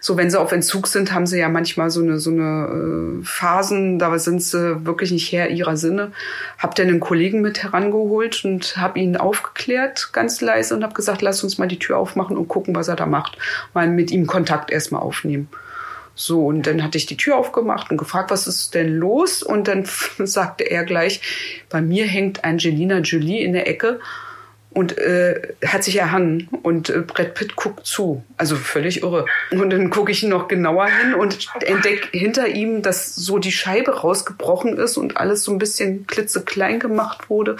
So, 0.00 0.16
wenn 0.16 0.30
sie 0.30 0.40
auf 0.40 0.50
Entzug 0.50 0.88
sind, 0.88 1.12
haben 1.12 1.26
sie 1.26 1.38
ja 1.38 1.48
manchmal 1.48 1.90
so 1.90 2.00
eine 2.00 2.18
so 2.18 2.30
eine 2.30 3.20
äh, 3.20 3.24
Phasen, 3.24 4.00
da 4.00 4.18
sind 4.18 4.42
sie 4.42 4.84
wirklich 4.84 5.12
nicht 5.12 5.30
her 5.30 5.50
ihrer 5.50 5.76
Sinne. 5.76 6.10
Hab 6.58 6.74
dann 6.74 6.88
einen 6.88 6.98
Kollegen 6.98 7.40
mit 7.40 7.62
herangeholt 7.62 8.44
und 8.44 8.76
habe 8.78 8.98
ihn 8.98 9.16
aufgeklärt, 9.16 10.10
ganz 10.12 10.40
leise 10.40 10.74
und 10.74 10.82
habe 10.82 10.94
gesagt, 10.94 11.22
lass 11.22 11.44
uns 11.44 11.56
mal 11.56 11.68
die 11.68 11.78
Tür 11.78 11.98
aufmachen 11.98 12.36
und 12.36 12.48
gucken, 12.48 12.74
was 12.74 12.88
er 12.88 12.96
da 12.96 13.06
macht. 13.06 13.38
Mal 13.74 13.88
mit 13.88 14.10
ihm 14.10 14.26
Kontakt 14.26 14.72
erstmal 14.72 15.02
aufnehmen. 15.02 15.48
So, 16.18 16.46
und 16.46 16.66
dann 16.66 16.82
hatte 16.82 16.96
ich 16.96 17.04
die 17.06 17.18
Tür 17.18 17.36
aufgemacht 17.36 17.90
und 17.90 17.98
gefragt, 17.98 18.30
was 18.30 18.46
ist 18.46 18.74
denn 18.74 18.96
los? 18.96 19.42
Und 19.42 19.68
dann 19.68 19.84
sagte 20.18 20.64
er 20.64 20.84
gleich, 20.84 21.20
bei 21.68 21.80
mir 21.80 22.06
hängt 22.06 22.42
Angelina 22.42 22.98
Jolie 22.98 23.44
in 23.44 23.52
der 23.52 23.68
Ecke 23.68 24.00
und 24.70 24.98
äh, 24.98 25.40
hat 25.64 25.84
sich 25.84 25.96
erhangen 25.96 26.48
und 26.62 26.90
äh, 26.90 27.00
Brad 27.00 27.34
Pitt 27.34 27.56
guckt 27.56 27.86
zu. 27.86 28.24
Also 28.36 28.56
völlig 28.56 29.02
irre. 29.02 29.26
Und 29.50 29.70
dann 29.70 29.90
gucke 29.90 30.10
ich 30.10 30.22
noch 30.22 30.48
genauer 30.48 30.86
hin 30.88 31.14
und 31.14 31.48
entdecke 31.62 32.08
hinter 32.16 32.48
ihm, 32.48 32.82
dass 32.82 33.14
so 33.14 33.38
die 33.38 33.52
Scheibe 33.52 34.00
rausgebrochen 34.00 34.76
ist 34.76 34.98
und 34.98 35.18
alles 35.18 35.44
so 35.44 35.52
ein 35.52 35.58
bisschen 35.58 36.06
klitzeklein 36.06 36.78
gemacht 36.78 37.30
wurde. 37.30 37.56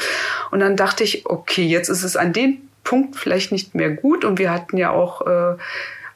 Und 0.51 0.61
dann 0.61 0.77
dachte 0.77 1.05
ich, 1.05 1.25
okay, 1.25 1.65
jetzt 1.65 1.89
ist 1.89 2.03
es 2.03 2.17
an 2.17 2.35
dem 2.35 2.59
Punkt 2.85 3.17
vielleicht 3.17 3.51
nicht 3.51 3.75
mehr 3.75 3.91
gut. 3.91 4.25
Und 4.25 4.39
wir 4.39 4.51
hatten 4.51 4.77
ja 4.77 4.91
auch 4.91 5.27
äh, 5.27 5.57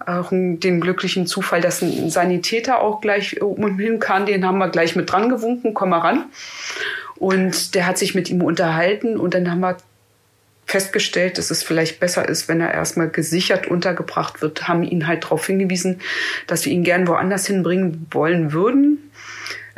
auch 0.07 0.31
den 0.31 0.81
glücklichen 0.81 1.27
Zufall, 1.27 1.61
dass 1.61 1.83
ein 1.83 2.11
Sanitäter 2.11 2.81
auch 2.81 3.01
gleich 3.01 3.41
um 3.43 3.79
hin 3.79 3.99
kam. 3.99 4.27
Den 4.27 4.47
haben 4.47 4.59
wir 4.59 4.69
gleich 4.69 4.97
mit 4.97 5.11
dran 5.11 5.29
gewunken, 5.29 5.75
komm 5.75 5.91
mal 5.91 5.99
ran. 5.99 6.25
Und 7.17 7.75
der 7.75 7.87
hat 7.87 7.99
sich 7.99 8.15
mit 8.15 8.31
ihm 8.31 8.43
unterhalten 8.43 9.19
und 9.19 9.35
dann 9.35 9.51
haben 9.51 9.61
wir 9.61 9.77
festgestellt, 10.65 11.37
dass 11.37 11.51
es 11.51 11.63
vielleicht 11.63 12.01
besser 12.01 12.29
ist, 12.29 12.49
wenn 12.49 12.61
er 12.61 12.73
erstmal 12.73 13.11
gesichert 13.11 13.67
untergebracht 13.67 14.41
wird, 14.41 14.69
haben 14.69 14.85
ihn 14.85 15.07
halt 15.07 15.25
darauf 15.25 15.47
hingewiesen, 15.47 16.01
dass 16.47 16.65
wir 16.65 16.73
ihn 16.73 16.85
gern 16.85 17.09
woanders 17.09 17.47
hinbringen 17.47 18.07
wollen 18.11 18.53
würden 18.53 19.00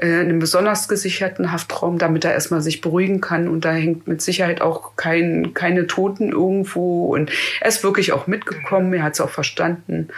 äh, 0.03 0.23
in 0.23 0.29
einem 0.29 0.39
besonders 0.41 0.89
gesicherten 0.89 1.53
Haftraum, 1.53 1.99
damit 1.99 2.25
er 2.25 2.33
erstmal 2.33 2.61
sich 2.61 2.81
beruhigen 2.81 3.21
kann. 3.21 3.47
Und 3.47 3.65
da 3.65 3.73
hängt 3.73 4.09
mit 4.09 4.21
Sicherheit 4.21 4.61
auch 4.61 4.97
kein, 4.97 5.55
keine 5.55 5.87
Toten 5.87 6.31
irgendwo. 6.31 7.07
Und 7.15 7.31
er 7.61 7.69
ist 7.69 7.85
wirklich 7.85 8.13
auch 8.13 8.27
mitgekommen, 8.27 8.93
er 8.93 9.05
hat 9.05 9.15
es 9.15 9.21
auch 9.21 9.31
verstanden. 9.31 10.09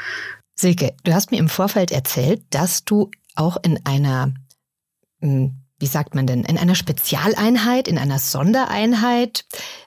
Silke, 0.54 0.94
du 1.04 1.12
hast 1.12 1.30
mir 1.30 1.38
im 1.38 1.48
Vorfeld 1.48 1.92
erzählt, 1.92 2.42
dass 2.50 2.84
du 2.84 3.10
auch 3.34 3.58
in 3.62 3.78
einer, 3.84 4.32
hm, 5.20 5.52
wie 5.78 5.86
sagt 5.86 6.14
man 6.14 6.26
denn, 6.26 6.44
in 6.44 6.56
einer 6.56 6.76
Spezialeinheit, 6.76 7.86
in 7.86 7.98
einer 7.98 8.18
Sondereinheit 8.18 9.44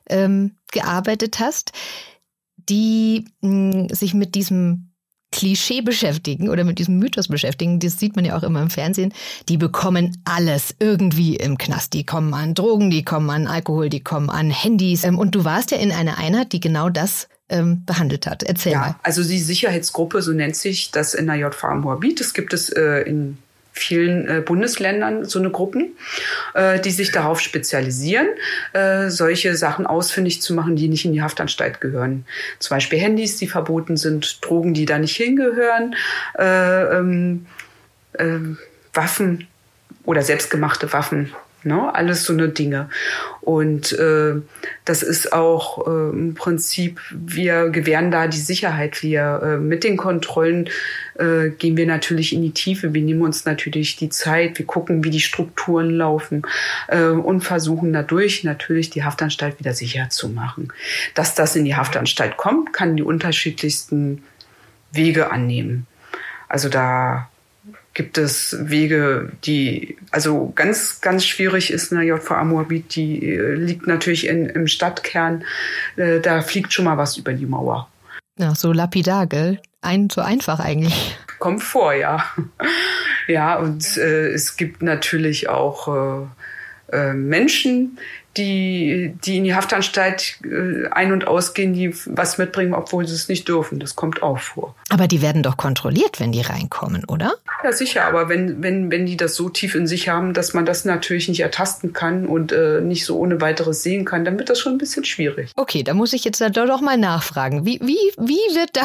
ähm, 0.09 0.57
gearbeitet 0.71 1.39
hast, 1.39 1.71
die 2.57 3.25
mh, 3.41 3.73
hm, 3.73 3.89
sich 3.89 4.13
mit 4.13 4.35
diesem 4.35 4.86
Klischee 5.37 5.81
beschäftigen 5.81 6.49
oder 6.49 6.63
mit 6.63 6.79
diesem 6.79 6.97
Mythos 6.97 7.27
beschäftigen, 7.27 7.79
das 7.79 7.99
sieht 7.99 8.15
man 8.15 8.25
ja 8.25 8.35
auch 8.35 8.41
immer 8.41 8.59
im 8.59 8.71
Fernsehen, 8.71 9.13
die 9.47 9.57
bekommen 9.57 10.17
alles 10.25 10.73
irgendwie 10.79 11.35
im 11.35 11.59
Knast. 11.59 11.93
Die 11.93 12.07
kommen 12.07 12.33
an 12.33 12.55
Drogen, 12.55 12.89
die 12.89 13.05
kommen 13.05 13.29
an 13.29 13.45
Alkohol, 13.45 13.89
die 13.89 13.99
kommen 13.99 14.31
an 14.31 14.49
Handys. 14.49 15.03
Ähm, 15.03 15.19
und 15.19 15.35
du 15.35 15.45
warst 15.45 15.69
ja 15.69 15.77
in 15.77 15.91
einer 15.91 16.17
Einheit, 16.17 16.53
die 16.53 16.59
genau 16.59 16.89
das 16.89 17.27
ähm, 17.49 17.85
behandelt 17.85 18.25
hat. 18.25 18.41
Erzähl 18.41 18.71
ja, 18.71 18.79
mal. 18.79 18.95
Also 19.03 19.23
die 19.23 19.37
Sicherheitsgruppe, 19.37 20.23
so 20.23 20.31
nennt 20.31 20.55
sich 20.55 20.89
das 20.89 21.13
in 21.13 21.27
der 21.27 21.35
JVA 21.35 21.75
Moabit. 21.75 22.19
Das 22.19 22.33
gibt 22.33 22.51
es 22.53 22.69
äh, 22.69 23.01
in 23.01 23.37
vielen 23.77 24.27
äh, 24.27 24.41
Bundesländern 24.41 25.25
so 25.25 25.39
eine 25.39 25.49
Gruppen, 25.49 25.95
äh, 26.53 26.79
die 26.79 26.91
sich 26.91 27.11
darauf 27.11 27.39
spezialisieren, 27.39 28.27
äh, 28.73 29.09
solche 29.09 29.55
Sachen 29.55 29.85
ausfindig 29.85 30.41
zu 30.41 30.53
machen, 30.53 30.75
die 30.75 30.87
nicht 30.89 31.05
in 31.05 31.13
die 31.13 31.21
Haftanstalt 31.21 31.81
gehören. 31.81 32.25
Zum 32.59 32.75
Beispiel 32.75 32.99
Handys, 32.99 33.37
die 33.37 33.47
verboten 33.47 33.97
sind, 33.97 34.45
Drogen, 34.45 34.73
die 34.73 34.85
da 34.85 34.99
nicht 34.99 35.15
hingehören, 35.15 35.95
äh, 36.37 36.97
ähm, 36.97 37.45
äh, 38.13 38.39
Waffen 38.93 39.47
oder 40.03 40.21
selbstgemachte 40.21 40.91
Waffen 40.93 41.31
Ne? 41.63 41.93
Alles 41.93 42.23
so 42.23 42.33
eine 42.33 42.49
Dinge. 42.49 42.89
Und 43.41 43.91
äh, 43.93 44.35
das 44.85 45.03
ist 45.03 45.33
auch 45.33 45.87
äh, 45.87 46.09
im 46.11 46.35
Prinzip, 46.35 47.01
wir 47.11 47.69
gewähren 47.69 48.11
da 48.11 48.27
die 48.27 48.39
Sicherheit. 48.39 49.01
Wir 49.01 49.41
äh, 49.43 49.57
mit 49.57 49.83
den 49.83 49.97
Kontrollen 49.97 50.69
äh, 51.15 51.49
gehen 51.49 51.75
wir 51.75 51.87
natürlich 51.87 52.33
in 52.33 52.41
die 52.41 52.51
Tiefe. 52.51 52.93
Wir 52.93 53.01
nehmen 53.01 53.21
uns 53.21 53.45
natürlich 53.45 53.95
die 53.95 54.09
Zeit. 54.09 54.57
Wir 54.59 54.65
gucken, 54.65 55.03
wie 55.03 55.09
die 55.09 55.19
Strukturen 55.19 55.89
laufen 55.89 56.43
äh, 56.87 57.01
und 57.01 57.41
versuchen 57.41 57.91
dadurch 57.91 58.43
natürlich 58.43 58.89
die 58.89 59.03
Haftanstalt 59.03 59.59
wieder 59.59 59.73
sicher 59.73 60.09
zu 60.09 60.29
machen. 60.29 60.71
Dass 61.15 61.35
das 61.35 61.55
in 61.55 61.65
die 61.65 61.75
Haftanstalt 61.75 62.37
kommt, 62.37 62.71
kann 62.71 62.95
die 62.95 63.03
unterschiedlichsten 63.03 64.23
Wege 64.91 65.31
annehmen. 65.31 65.87
Also 66.47 66.69
da 66.69 67.29
gibt 67.97 68.19
es 68.19 68.55
Wege, 68.59 69.31
die 69.43 69.97
also 70.11 70.53
ganz, 70.55 71.01
ganz 71.01 71.25
schwierig 71.25 71.73
ist. 71.73 71.91
Ne? 71.91 72.03
JVA 72.03 72.43
Moabit, 72.43 72.95
die 72.95 73.25
äh, 73.25 73.55
liegt 73.55 73.87
natürlich 73.87 74.27
in, 74.27 74.45
im 74.45 74.67
Stadtkern. 74.67 75.43
Äh, 75.95 76.19
da 76.19 76.43
fliegt 76.43 76.71
schon 76.71 76.85
mal 76.85 76.97
was 76.97 77.17
über 77.17 77.33
die 77.33 77.47
Mauer. 77.47 77.89
Ja, 78.37 78.53
so 78.53 78.71
lapidar, 78.71 79.25
gell? 79.25 79.59
Ein, 79.81 80.11
so 80.11 80.21
einfach 80.21 80.59
eigentlich. 80.59 81.17
Kommt 81.39 81.63
vor, 81.63 81.93
ja. 81.93 82.23
Ja, 83.27 83.57
und 83.57 83.97
äh, 83.97 84.29
es 84.29 84.57
gibt 84.57 84.83
natürlich 84.83 85.49
auch 85.49 86.27
äh, 86.91 87.13
Menschen, 87.13 87.97
die, 88.37 89.13
die 89.23 89.37
in 89.37 89.43
die 89.43 89.55
Haftanstalt 89.55 90.39
äh, 90.43 90.87
ein- 90.91 91.11
und 91.11 91.27
ausgehen, 91.27 91.73
die 91.73 91.93
was 92.05 92.37
mitbringen, 92.37 92.73
obwohl 92.73 93.07
sie 93.07 93.15
es 93.15 93.27
nicht 93.27 93.47
dürfen. 93.47 93.79
Das 93.79 93.95
kommt 93.95 94.21
auch 94.23 94.39
vor. 94.39 94.75
Aber 94.89 95.07
die 95.07 95.21
werden 95.21 95.43
doch 95.43 95.57
kontrolliert, 95.57 96.19
wenn 96.19 96.31
die 96.31 96.41
reinkommen, 96.41 97.03
oder? 97.05 97.33
Ja, 97.63 97.71
sicher. 97.71 98.05
Aber 98.05 98.29
wenn, 98.29 98.61
wenn, 98.61 98.91
wenn 98.91 99.05
die 99.05 99.17
das 99.17 99.35
so 99.35 99.49
tief 99.49 99.75
in 99.75 99.87
sich 99.87 100.09
haben, 100.09 100.33
dass 100.33 100.53
man 100.53 100.65
das 100.65 100.85
natürlich 100.85 101.27
nicht 101.27 101.39
ertasten 101.39 101.93
kann 101.93 102.27
und 102.27 102.51
äh, 102.51 102.81
nicht 102.81 103.05
so 103.05 103.17
ohne 103.17 103.41
weiteres 103.41 103.83
sehen 103.83 104.05
kann, 104.05 104.23
dann 104.23 104.37
wird 104.37 104.49
das 104.49 104.59
schon 104.59 104.73
ein 104.73 104.77
bisschen 104.77 105.05
schwierig. 105.05 105.51
Okay, 105.55 105.83
da 105.83 105.93
muss 105.93 106.13
ich 106.13 106.23
jetzt 106.23 106.39
da 106.41 106.49
doch 106.49 106.81
mal 106.81 106.97
nachfragen. 106.97 107.65
Wie, 107.65 107.79
wie, 107.81 107.97
wie 108.17 108.55
wird 108.55 108.71
da 108.73 108.83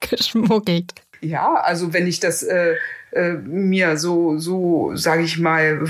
geschmuggelt? 0.00 0.92
Ja, 1.20 1.54
also 1.54 1.92
wenn 1.92 2.06
ich 2.06 2.18
das 2.20 2.42
äh, 2.42 2.74
äh, 3.12 3.32
mir 3.34 3.96
so, 3.96 4.38
so 4.38 4.92
sage 4.94 5.22
ich 5.22 5.38
mal, 5.38 5.86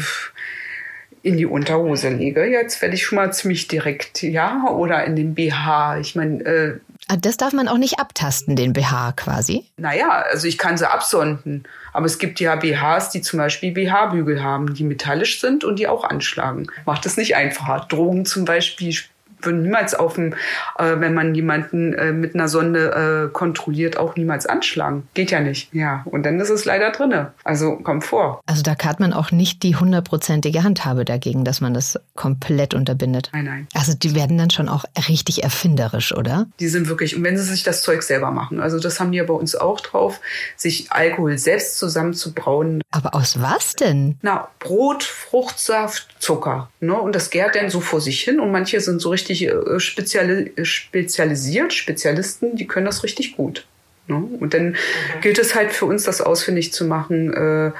in 1.22 1.36
die 1.36 1.46
Unterhose 1.46 2.08
lege, 2.10 2.44
jetzt 2.44 2.82
werde 2.82 2.94
ich 2.94 3.04
schon 3.04 3.16
mal 3.16 3.32
ziemlich 3.32 3.68
direkt, 3.68 4.22
ja, 4.22 4.64
oder 4.68 5.04
in 5.04 5.16
den 5.16 5.34
BH. 5.34 5.98
Ich 5.98 6.16
meine, 6.16 6.42
äh, 6.44 6.78
ah, 7.08 7.16
das 7.16 7.36
darf 7.36 7.52
man 7.52 7.68
auch 7.68 7.78
nicht 7.78 8.00
abtasten, 8.00 8.56
den 8.56 8.72
BH 8.72 9.12
quasi. 9.12 9.64
Naja, 9.76 10.24
also 10.30 10.48
ich 10.48 10.58
kann 10.58 10.76
sie 10.76 10.90
absonden. 10.90 11.64
Aber 11.92 12.06
es 12.06 12.18
gibt 12.18 12.40
ja 12.40 12.56
BHs, 12.56 13.10
die 13.10 13.20
zum 13.20 13.38
Beispiel 13.38 13.72
BH-Bügel 13.72 14.42
haben, 14.42 14.74
die 14.74 14.84
metallisch 14.84 15.40
sind 15.40 15.62
und 15.62 15.78
die 15.78 15.86
auch 15.86 16.04
anschlagen. 16.04 16.66
Macht 16.86 17.06
es 17.06 17.16
nicht 17.16 17.36
einfacher. 17.36 17.86
Drogen 17.88 18.24
zum 18.24 18.44
Beispiel 18.44 18.96
würden 19.44 19.62
niemals 19.62 19.94
auf 19.94 20.14
dem, 20.14 20.34
äh, 20.78 20.96
wenn 20.98 21.14
man 21.14 21.34
jemanden 21.34 21.94
äh, 21.94 22.12
mit 22.12 22.34
einer 22.34 22.48
Sonde 22.48 23.28
äh, 23.28 23.32
kontrolliert, 23.32 23.96
auch 23.96 24.16
niemals 24.16 24.46
anschlagen. 24.46 25.08
Geht 25.14 25.30
ja 25.30 25.40
nicht. 25.40 25.72
Ja, 25.72 26.02
und 26.06 26.24
dann 26.24 26.40
ist 26.40 26.50
es 26.50 26.64
leider 26.64 26.90
drinne. 26.90 27.32
Also 27.44 27.76
kommt 27.76 28.04
vor. 28.04 28.40
Also 28.46 28.62
da 28.62 28.76
hat 28.84 29.00
man 29.00 29.12
auch 29.12 29.30
nicht 29.30 29.62
die 29.62 29.76
hundertprozentige 29.76 30.62
Handhabe 30.62 31.04
dagegen, 31.04 31.44
dass 31.44 31.60
man 31.60 31.74
das 31.74 31.98
komplett 32.14 32.74
unterbindet. 32.74 33.30
Nein, 33.32 33.44
nein. 33.44 33.66
Also 33.74 33.94
die 33.94 34.14
werden 34.14 34.38
dann 34.38 34.50
schon 34.50 34.68
auch 34.68 34.84
richtig 35.08 35.42
erfinderisch, 35.42 36.14
oder? 36.14 36.46
Die 36.60 36.68
sind 36.68 36.88
wirklich, 36.88 37.16
und 37.16 37.24
wenn 37.24 37.36
sie 37.36 37.44
sich 37.44 37.62
das 37.62 37.82
Zeug 37.82 38.02
selber 38.02 38.30
machen, 38.30 38.60
also 38.60 38.78
das 38.78 39.00
haben 39.00 39.12
die 39.12 39.18
ja 39.18 39.24
bei 39.24 39.34
uns 39.34 39.54
auch 39.54 39.80
drauf, 39.80 40.20
sich 40.56 40.90
Alkohol 40.90 41.38
selbst 41.38 41.78
zusammenzubrauen. 41.78 42.81
Aber 42.92 43.14
aus 43.14 43.40
was 43.40 43.74
denn? 43.74 44.18
Na, 44.20 44.48
Brot, 44.58 45.02
Fruchtsaft, 45.02 46.14
Zucker. 46.18 46.70
Ne? 46.80 46.94
Und 46.94 47.14
das 47.14 47.30
gärt 47.30 47.56
dann 47.56 47.70
so 47.70 47.80
vor 47.80 48.02
sich 48.02 48.22
hin 48.22 48.38
und 48.38 48.52
manche 48.52 48.80
sind 48.80 49.00
so 49.00 49.08
richtig 49.08 49.48
äh, 49.48 49.80
speziali 49.80 50.52
spezialisiert, 50.62 51.72
Spezialisten, 51.72 52.54
die 52.54 52.66
können 52.66 52.84
das 52.84 53.02
richtig 53.02 53.34
gut. 53.36 53.66
Ne? 54.08 54.16
Und 54.16 54.52
dann 54.52 54.68
mhm. 54.68 54.76
gilt 55.22 55.38
es 55.38 55.54
halt 55.54 55.72
für 55.72 55.86
uns, 55.86 56.04
das 56.04 56.20
ausfindig 56.20 56.74
zu 56.74 56.84
machen, 56.84 57.32
äh, 57.32 57.72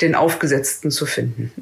den 0.00 0.14
Aufgesetzten 0.14 0.90
zu 0.90 1.06
finden. 1.06 1.52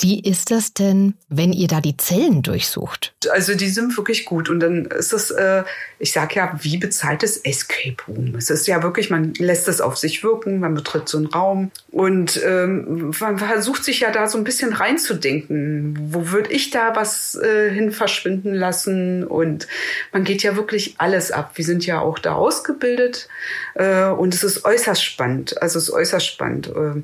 Wie 0.00 0.20
ist 0.20 0.50
das 0.50 0.74
denn, 0.74 1.14
wenn 1.28 1.52
ihr 1.52 1.68
da 1.68 1.80
die 1.80 1.96
Zellen 1.96 2.42
durchsucht? 2.42 3.14
Also 3.30 3.54
die 3.54 3.68
sind 3.68 3.96
wirklich 3.96 4.24
gut 4.24 4.50
und 4.50 4.58
dann 4.58 4.86
ist 4.86 5.12
es, 5.12 5.30
äh, 5.30 5.62
ich 6.00 6.12
sag 6.12 6.34
ja, 6.34 6.58
wie 6.60 6.78
bezahltes 6.78 7.36
Escape 7.38 7.96
Room. 8.08 8.34
Es 8.36 8.50
ist 8.50 8.66
ja 8.66 8.82
wirklich, 8.82 9.08
man 9.08 9.34
lässt 9.34 9.68
es 9.68 9.80
auf 9.80 9.96
sich 9.96 10.24
wirken, 10.24 10.58
man 10.58 10.74
betritt 10.74 11.08
so 11.08 11.18
einen 11.18 11.28
Raum 11.28 11.70
und 11.92 12.40
ähm, 12.44 13.12
man 13.20 13.38
versucht 13.38 13.84
sich 13.84 14.00
ja 14.00 14.10
da 14.10 14.26
so 14.26 14.36
ein 14.36 14.42
bisschen 14.42 14.72
reinzudenken. 14.72 15.96
Wo 16.12 16.32
würde 16.32 16.52
ich 16.52 16.70
da 16.70 16.96
was 16.96 17.36
äh, 17.36 17.70
hin 17.70 17.92
verschwinden 17.92 18.52
lassen? 18.52 19.22
Und 19.22 19.68
man 20.12 20.24
geht 20.24 20.42
ja 20.42 20.56
wirklich 20.56 20.96
alles 20.98 21.30
ab. 21.30 21.52
Wir 21.54 21.64
sind 21.64 21.86
ja 21.86 22.00
auch 22.00 22.18
da 22.18 22.34
ausgebildet 22.34 23.28
äh, 23.74 24.06
und 24.06 24.34
es 24.34 24.42
ist 24.42 24.64
äußerst 24.64 25.04
spannend. 25.04 25.62
Also 25.62 25.78
es 25.78 25.84
ist 25.84 25.94
äußerst 25.94 26.26
spannend. 26.26 26.66
Äh, 26.66 27.02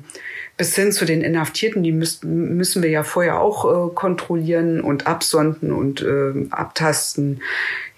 bis 0.57 0.75
hin 0.75 0.91
zu 0.91 1.05
den 1.05 1.21
Inhaftierten, 1.21 1.83
die 1.83 1.91
müssen, 1.91 2.55
müssen 2.57 2.83
wir 2.83 2.89
ja 2.89 3.03
vorher 3.03 3.39
auch 3.39 3.65
äh, 3.65 3.93
kontrollieren 3.93 4.81
und 4.81 5.07
absonden 5.07 5.71
und 5.71 6.01
äh, 6.01 6.47
abtasten. 6.51 7.41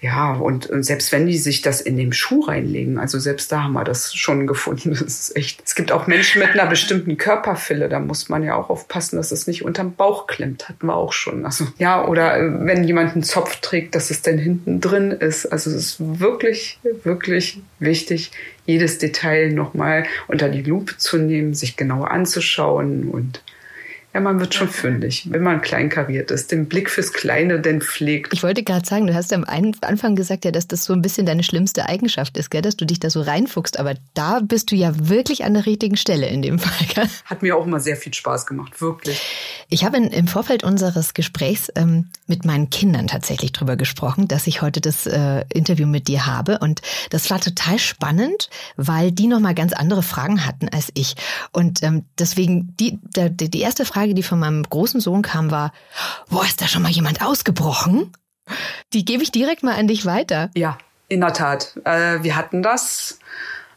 Ja, 0.04 0.34
und, 0.34 0.66
und, 0.66 0.82
selbst 0.82 1.12
wenn 1.12 1.26
die 1.26 1.38
sich 1.38 1.62
das 1.62 1.80
in 1.80 1.96
den 1.96 2.12
Schuh 2.12 2.40
reinlegen, 2.40 2.98
also 2.98 3.18
selbst 3.18 3.50
da 3.50 3.62
haben 3.62 3.72
wir 3.72 3.84
das 3.84 4.14
schon 4.14 4.46
gefunden. 4.46 4.90
Das 5.04 5.30
ist 5.30 5.36
echt. 5.36 5.62
Es 5.64 5.74
gibt 5.74 5.92
auch 5.92 6.06
Menschen 6.06 6.40
mit 6.40 6.50
einer 6.50 6.66
bestimmten 6.66 7.16
Körperfülle, 7.16 7.88
da 7.88 8.00
muss 8.00 8.28
man 8.28 8.42
ja 8.42 8.54
auch 8.54 8.68
aufpassen, 8.68 9.16
dass 9.16 9.32
es 9.32 9.46
nicht 9.46 9.64
unterm 9.64 9.94
Bauch 9.94 10.26
klemmt. 10.26 10.68
Hatten 10.68 10.88
wir 10.88 10.94
auch 10.94 11.14
schon. 11.14 11.46
Also 11.46 11.66
ja, 11.78 12.06
oder 12.06 12.38
äh, 12.38 12.66
wenn 12.66 12.84
jemand 12.84 13.14
einen 13.14 13.22
Zopf 13.22 13.62
trägt, 13.62 13.94
dass 13.94 14.10
es 14.10 14.20
dann 14.20 14.36
hinten 14.36 14.82
drin 14.82 15.10
ist. 15.10 15.46
Also 15.46 15.70
es 15.70 15.76
ist 15.76 16.20
wirklich, 16.20 16.78
wirklich 17.02 17.62
wichtig, 17.78 18.30
jedes 18.66 18.98
Detail 18.98 19.52
nochmal 19.52 20.04
unter 20.28 20.50
die 20.50 20.62
Lupe 20.62 20.98
zu 20.98 21.16
nehmen, 21.16 21.54
sich 21.54 21.78
genauer 21.78 22.10
anzuschauen 22.10 23.08
und 23.08 23.42
ja, 24.14 24.20
man 24.20 24.38
wird 24.38 24.54
schon 24.54 24.68
fündig, 24.68 25.26
wenn 25.28 25.42
man 25.42 25.60
kleinkariert 25.60 26.30
ist, 26.30 26.52
den 26.52 26.66
Blick 26.66 26.88
fürs 26.88 27.12
Kleine 27.12 27.60
denn 27.60 27.80
pflegt. 27.80 28.32
Ich 28.32 28.44
wollte 28.44 28.62
gerade 28.62 28.86
sagen, 28.86 29.08
du 29.08 29.14
hast 29.14 29.32
am 29.32 29.44
Anfang 29.44 30.14
gesagt, 30.14 30.44
ja, 30.44 30.52
dass 30.52 30.68
das 30.68 30.84
so 30.84 30.92
ein 30.92 31.02
bisschen 31.02 31.26
deine 31.26 31.42
schlimmste 31.42 31.88
Eigenschaft 31.88 32.38
ist, 32.38 32.52
gell? 32.52 32.62
dass 32.62 32.76
du 32.76 32.84
dich 32.84 33.00
da 33.00 33.10
so 33.10 33.22
reinfuchst. 33.22 33.76
Aber 33.80 33.94
da 34.14 34.38
bist 34.38 34.70
du 34.70 34.76
ja 34.76 34.92
wirklich 35.08 35.42
an 35.42 35.54
der 35.54 35.66
richtigen 35.66 35.96
Stelle 35.96 36.28
in 36.28 36.42
dem 36.42 36.58
Fall. 36.60 36.86
Gell? 36.94 37.10
Hat 37.24 37.42
mir 37.42 37.56
auch 37.56 37.66
immer 37.66 37.80
sehr 37.80 37.96
viel 37.96 38.14
Spaß 38.14 38.46
gemacht, 38.46 38.80
wirklich. 38.80 39.20
Ich 39.68 39.84
habe 39.84 39.96
in, 39.96 40.04
im 40.04 40.28
Vorfeld 40.28 40.62
unseres 40.62 41.14
Gesprächs 41.14 41.72
ähm, 41.74 42.10
mit 42.28 42.44
meinen 42.44 42.70
Kindern 42.70 43.08
tatsächlich 43.08 43.50
drüber 43.50 43.74
gesprochen, 43.74 44.28
dass 44.28 44.46
ich 44.46 44.62
heute 44.62 44.80
das 44.80 45.08
äh, 45.08 45.44
Interview 45.52 45.88
mit 45.88 46.06
dir 46.06 46.24
habe. 46.24 46.60
Und 46.60 46.82
das 47.10 47.30
war 47.30 47.40
total 47.40 47.80
spannend, 47.80 48.48
weil 48.76 49.10
die 49.10 49.26
nochmal 49.26 49.56
ganz 49.56 49.72
andere 49.72 50.04
Fragen 50.04 50.46
hatten 50.46 50.68
als 50.68 50.92
ich. 50.94 51.16
Und 51.50 51.82
ähm, 51.82 52.04
deswegen, 52.16 52.76
die, 52.78 53.00
der, 53.16 53.30
die 53.30 53.60
erste 53.60 53.84
Frage, 53.84 54.03
Frage, 54.04 54.14
die 54.14 54.22
von 54.22 54.38
meinem 54.38 54.62
großen 54.64 55.00
Sohn 55.00 55.22
kam, 55.22 55.50
war, 55.50 55.72
wo 56.28 56.42
ist 56.42 56.60
da 56.60 56.68
schon 56.68 56.82
mal 56.82 56.90
jemand 56.90 57.22
ausgebrochen? 57.24 58.12
Die 58.92 59.06
gebe 59.06 59.22
ich 59.22 59.32
direkt 59.32 59.62
mal 59.62 59.76
an 59.76 59.88
dich 59.88 60.04
weiter. 60.04 60.50
Ja, 60.54 60.76
in 61.08 61.22
der 61.22 61.32
Tat. 61.32 61.72
Äh, 61.84 62.22
wir 62.22 62.36
hatten 62.36 62.62
das 62.62 63.18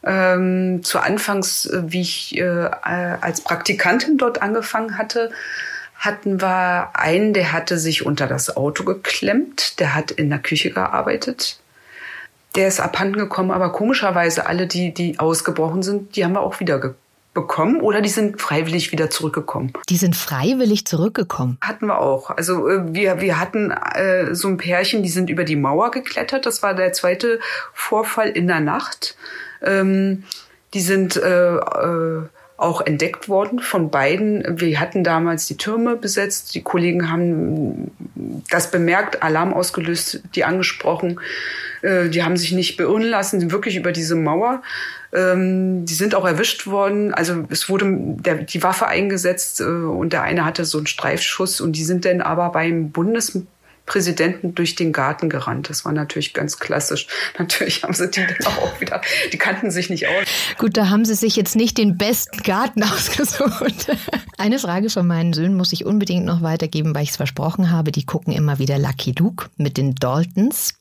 ähm, 0.04 0.80
zu 0.84 0.98
Anfangs, 0.98 1.64
äh, 1.64 1.82
wie 1.86 2.02
ich 2.02 2.36
äh, 2.36 2.42
als 2.42 3.40
Praktikantin 3.40 4.18
dort 4.18 4.42
angefangen 4.42 4.98
hatte, 4.98 5.30
hatten 5.94 6.42
wir 6.42 6.90
einen, 6.92 7.32
der 7.32 7.52
hatte 7.52 7.78
sich 7.78 8.04
unter 8.04 8.26
das 8.26 8.54
Auto 8.54 8.84
geklemmt, 8.84 9.80
der 9.80 9.94
hat 9.94 10.10
in 10.10 10.28
der 10.28 10.40
Küche 10.40 10.70
gearbeitet. 10.72 11.58
Der 12.54 12.68
ist 12.68 12.80
abhanden 12.80 13.16
gekommen, 13.16 13.50
aber 13.50 13.72
komischerweise 13.72 14.44
alle, 14.44 14.66
die, 14.66 14.92
die 14.92 15.18
ausgebrochen 15.18 15.82
sind, 15.82 16.16
die 16.16 16.24
haben 16.26 16.34
wir 16.34 16.42
auch 16.42 16.60
wieder 16.60 16.78
bekommen 17.40 17.80
oder 17.80 18.00
die 18.00 18.08
sind 18.08 18.40
freiwillig 18.40 18.90
wieder 18.90 19.10
zurückgekommen? 19.10 19.72
Die 19.88 19.96
sind 19.96 20.16
freiwillig 20.16 20.86
zurückgekommen. 20.86 21.58
Hatten 21.60 21.86
wir 21.86 22.00
auch. 22.00 22.30
Also 22.30 22.68
äh, 22.68 22.92
wir, 22.92 23.20
wir 23.20 23.38
hatten 23.38 23.70
äh, 23.70 24.34
so 24.34 24.48
ein 24.48 24.56
Pärchen, 24.56 25.02
die 25.02 25.08
sind 25.08 25.30
über 25.30 25.44
die 25.44 25.56
Mauer 25.56 25.90
geklettert. 25.90 26.46
Das 26.46 26.62
war 26.62 26.74
der 26.74 26.92
zweite 26.92 27.38
Vorfall 27.72 28.30
in 28.30 28.48
der 28.48 28.60
Nacht. 28.60 29.16
Ähm, 29.62 30.24
die 30.74 30.80
sind 30.80 31.16
äh, 31.16 31.56
äh, 31.56 32.22
auch 32.58 32.84
entdeckt 32.84 33.28
worden 33.28 33.60
von 33.60 33.88
beiden. 33.88 34.60
Wir 34.60 34.80
hatten 34.80 35.04
damals 35.04 35.46
die 35.46 35.56
Türme 35.56 35.94
besetzt. 35.96 36.56
Die 36.56 36.62
Kollegen 36.62 37.10
haben 37.10 37.92
das 38.50 38.72
bemerkt, 38.72 39.22
Alarm 39.22 39.54
ausgelöst, 39.54 40.22
die 40.34 40.44
angesprochen. 40.44 41.20
Äh, 41.82 42.08
die 42.08 42.24
haben 42.24 42.36
sich 42.36 42.50
nicht 42.50 42.76
beirren 42.76 43.04
lassen, 43.04 43.52
wirklich 43.52 43.76
über 43.76 43.92
diese 43.92 44.16
Mauer. 44.16 44.62
Ähm, 45.12 45.86
die 45.86 45.94
sind 45.94 46.16
auch 46.16 46.26
erwischt 46.26 46.66
worden. 46.66 47.14
Also 47.14 47.44
es 47.48 47.68
wurde 47.68 48.16
die 48.52 48.62
Waffe 48.64 48.88
eingesetzt 48.88 49.60
äh, 49.60 49.64
und 49.64 50.12
der 50.12 50.22
eine 50.22 50.44
hatte 50.44 50.64
so 50.64 50.78
einen 50.78 50.88
Streifschuss 50.88 51.60
und 51.60 51.72
die 51.76 51.84
sind 51.84 52.04
dann 52.04 52.20
aber 52.20 52.50
beim 52.50 52.90
Bundespräsidenten 53.88 54.54
durch 54.54 54.74
den 54.74 54.92
Garten 54.92 55.28
gerannt. 55.28 55.70
Das 55.70 55.84
war 55.84 55.92
natürlich 55.92 56.34
ganz 56.34 56.58
klassisch. 56.58 57.06
Natürlich 57.38 57.82
haben 57.82 57.94
sie 57.94 58.10
die 58.10 58.20
dann 58.20 58.46
auch 58.46 58.80
wieder, 58.80 59.00
die 59.32 59.38
kannten 59.38 59.70
sich 59.70 59.90
nicht 59.90 60.06
aus. 60.06 60.26
Gut, 60.58 60.76
da 60.76 60.90
haben 60.90 61.04
sie 61.04 61.14
sich 61.14 61.36
jetzt 61.36 61.56
nicht 61.56 61.78
den 61.78 61.96
besten 61.96 62.42
Garten 62.42 62.82
ausgesucht. 62.84 63.88
Eine 64.40 64.60
Frage 64.60 64.88
von 64.88 65.04
meinen 65.04 65.32
Söhnen 65.32 65.56
muss 65.56 65.72
ich 65.72 65.84
unbedingt 65.84 66.24
noch 66.24 66.42
weitergeben, 66.42 66.94
weil 66.94 67.02
ich 67.02 67.10
es 67.10 67.16
versprochen 67.16 67.72
habe. 67.72 67.90
Die 67.90 68.06
gucken 68.06 68.32
immer 68.32 68.60
wieder 68.60 68.78
Lucky 68.78 69.12
Luke 69.18 69.46
mit 69.56 69.76
den 69.76 69.96
Daltons. 69.96 70.74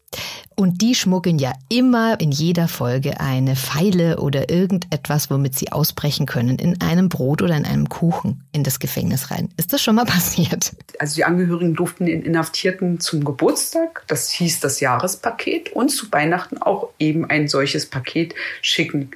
Und 0.56 0.84
die 0.84 0.94
schmuggeln 0.94 1.40
ja 1.40 1.54
immer 1.68 2.20
in 2.20 2.32
jeder 2.32 2.68
Folge 2.68 3.20
eine 3.20 3.56
Pfeile 3.56 4.20
oder 4.20 4.52
irgendetwas, 4.52 5.32
womit 5.32 5.58
sie 5.58 5.72
ausbrechen 5.72 6.28
können, 6.28 6.60
in 6.60 6.82
einem 6.82 7.10
Brot 7.10 7.42
oder 7.42 7.58
in 7.58 7.66
einem 7.66 7.90
Kuchen 7.90 8.44
in 8.52 8.64
das 8.64 8.78
Gefängnis 8.78 9.32
rein. 9.32 9.50
Ist 9.58 9.74
das 9.74 9.82
schon 9.82 9.96
mal 9.96 10.06
passiert? 10.06 10.74
Also 11.00 11.16
die 11.16 11.26
Angehörigen 11.26 11.74
durften 11.74 12.06
den 12.06 12.22
Inhaftierten 12.22 13.00
zum 13.00 13.24
Geburtstag, 13.24 14.04
das 14.06 14.30
hieß 14.30 14.60
das 14.60 14.80
Jahrespaket, 14.82 15.74
und 15.74 15.90
zu 15.90 16.12
Weihnachten 16.12 16.60
auch 16.60 16.90
eben 17.00 17.26
ein 17.26 17.48
solches 17.48 17.88
Paket 17.88 18.36
schicken. 18.62 19.10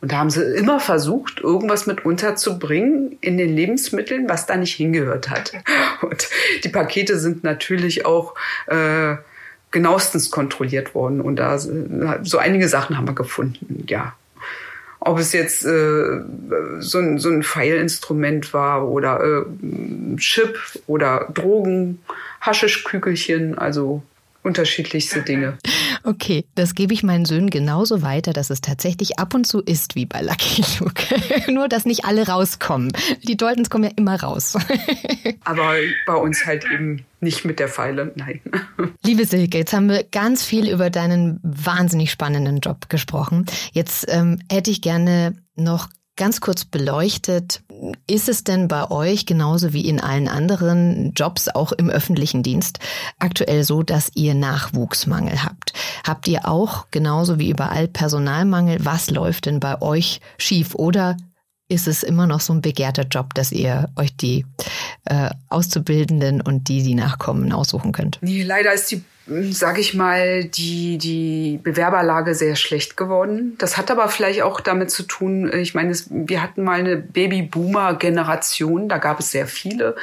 Und 0.00 0.12
da 0.12 0.16
haben 0.16 0.30
sie 0.30 0.42
immer 0.56 0.80
versucht, 0.80 1.40
irgendwas 1.40 1.86
mit 1.86 2.06
unterzubringen 2.06 3.18
in 3.20 3.36
den 3.36 3.54
Lebensmitteln, 3.54 4.28
was 4.28 4.46
da 4.46 4.56
nicht 4.56 4.74
hingehört 4.74 5.28
hat. 5.28 5.52
Und 6.02 6.28
die 6.64 6.70
Pakete 6.70 7.18
sind 7.18 7.44
natürlich 7.44 8.06
auch 8.06 8.34
äh, 8.66 9.16
genauestens 9.70 10.30
kontrolliert 10.30 10.94
worden. 10.94 11.20
Und 11.20 11.36
da 11.36 11.58
so 11.58 12.38
einige 12.38 12.68
Sachen 12.68 12.96
haben 12.96 13.08
wir 13.08 13.14
gefunden, 13.14 13.84
ja. 13.88 14.14
Ob 15.02 15.18
es 15.18 15.32
jetzt 15.32 15.64
äh, 15.64 16.20
so, 16.78 16.98
ein, 16.98 17.18
so 17.18 17.30
ein 17.30 17.42
Pfeilinstrument 17.42 18.52
war 18.52 18.86
oder 18.86 19.20
äh, 19.22 20.16
Chip 20.16 20.58
oder 20.86 21.28
Drogen, 21.32 22.02
Haschischkügelchen, 22.42 23.56
also 23.56 24.02
unterschiedlichste 24.42 25.22
Dinge. 25.22 25.58
Okay, 26.02 26.46
das 26.54 26.74
gebe 26.74 26.94
ich 26.94 27.02
meinen 27.02 27.26
Söhnen 27.26 27.50
genauso 27.50 28.00
weiter, 28.00 28.32
dass 28.32 28.48
es 28.48 28.62
tatsächlich 28.62 29.18
ab 29.18 29.34
und 29.34 29.46
zu 29.46 29.60
ist 29.60 29.96
wie 29.96 30.06
bei 30.06 30.22
Lucky 30.22 30.64
Luke. 30.78 31.04
Nur, 31.52 31.68
dass 31.68 31.84
nicht 31.84 32.06
alle 32.06 32.26
rauskommen. 32.26 32.90
Die 33.28 33.36
Daltons 33.36 33.68
kommen 33.68 33.84
ja 33.84 33.90
immer 33.96 34.18
raus. 34.18 34.56
Aber 35.44 35.74
bei 36.06 36.14
uns 36.14 36.46
halt 36.46 36.64
eben 36.72 37.04
nicht 37.20 37.44
mit 37.44 37.58
der 37.58 37.68
Pfeile, 37.68 38.12
nein. 38.16 38.40
Liebe 39.04 39.26
Silke, 39.26 39.58
jetzt 39.58 39.74
haben 39.74 39.90
wir 39.90 40.04
ganz 40.04 40.42
viel 40.42 40.70
über 40.70 40.88
deinen 40.88 41.38
wahnsinnig 41.42 42.10
spannenden 42.10 42.60
Job 42.60 42.88
gesprochen. 42.88 43.44
Jetzt 43.72 44.06
ähm, 44.08 44.40
hätte 44.50 44.70
ich 44.70 44.80
gerne 44.80 45.34
noch 45.54 45.90
ganz 46.16 46.40
kurz 46.40 46.64
beleuchtet, 46.64 47.62
ist 48.06 48.28
es 48.28 48.44
denn 48.44 48.68
bei 48.68 48.90
euch 48.90 49.26
genauso 49.26 49.72
wie 49.72 49.88
in 49.88 50.00
allen 50.00 50.28
anderen 50.28 51.12
Jobs, 51.14 51.48
auch 51.48 51.72
im 51.72 51.90
öffentlichen 51.90 52.42
Dienst, 52.42 52.78
aktuell 53.18 53.64
so, 53.64 53.82
dass 53.82 54.10
ihr 54.14 54.34
Nachwuchsmangel 54.34 55.42
habt? 55.44 55.72
Habt 56.06 56.28
ihr 56.28 56.48
auch 56.48 56.86
genauso 56.90 57.38
wie 57.38 57.50
überall 57.50 57.88
Personalmangel? 57.88 58.78
Was 58.84 59.10
läuft 59.10 59.46
denn 59.46 59.60
bei 59.60 59.80
euch 59.80 60.20
schief? 60.38 60.74
Oder 60.74 61.16
ist 61.68 61.86
es 61.86 62.02
immer 62.02 62.26
noch 62.26 62.40
so 62.40 62.52
ein 62.52 62.62
begehrter 62.62 63.04
Job, 63.04 63.32
dass 63.34 63.52
ihr 63.52 63.88
euch 63.96 64.16
die 64.16 64.44
äh, 65.04 65.30
Auszubildenden 65.48 66.40
und 66.40 66.68
die, 66.68 66.82
die 66.82 66.94
nachkommen, 66.94 67.52
aussuchen 67.52 67.92
könnt? 67.92 68.18
Nee, 68.22 68.42
leider 68.42 68.72
ist 68.72 68.90
die 68.90 69.02
sage 69.50 69.80
ich 69.80 69.94
mal, 69.94 70.44
die, 70.44 70.98
die 70.98 71.60
Bewerberlage 71.62 72.34
sehr 72.34 72.56
schlecht 72.56 72.96
geworden. 72.96 73.54
Das 73.58 73.76
hat 73.76 73.90
aber 73.90 74.08
vielleicht 74.08 74.42
auch 74.42 74.60
damit 74.60 74.90
zu 74.90 75.04
tun, 75.04 75.52
ich 75.52 75.74
meine, 75.74 75.90
es, 75.90 76.08
wir 76.10 76.42
hatten 76.42 76.64
mal 76.64 76.80
eine 76.80 76.96
Babyboomer-Generation, 76.96 78.88
da 78.88 78.98
gab 78.98 79.20
es 79.20 79.30
sehr 79.30 79.46
viele. 79.46 79.94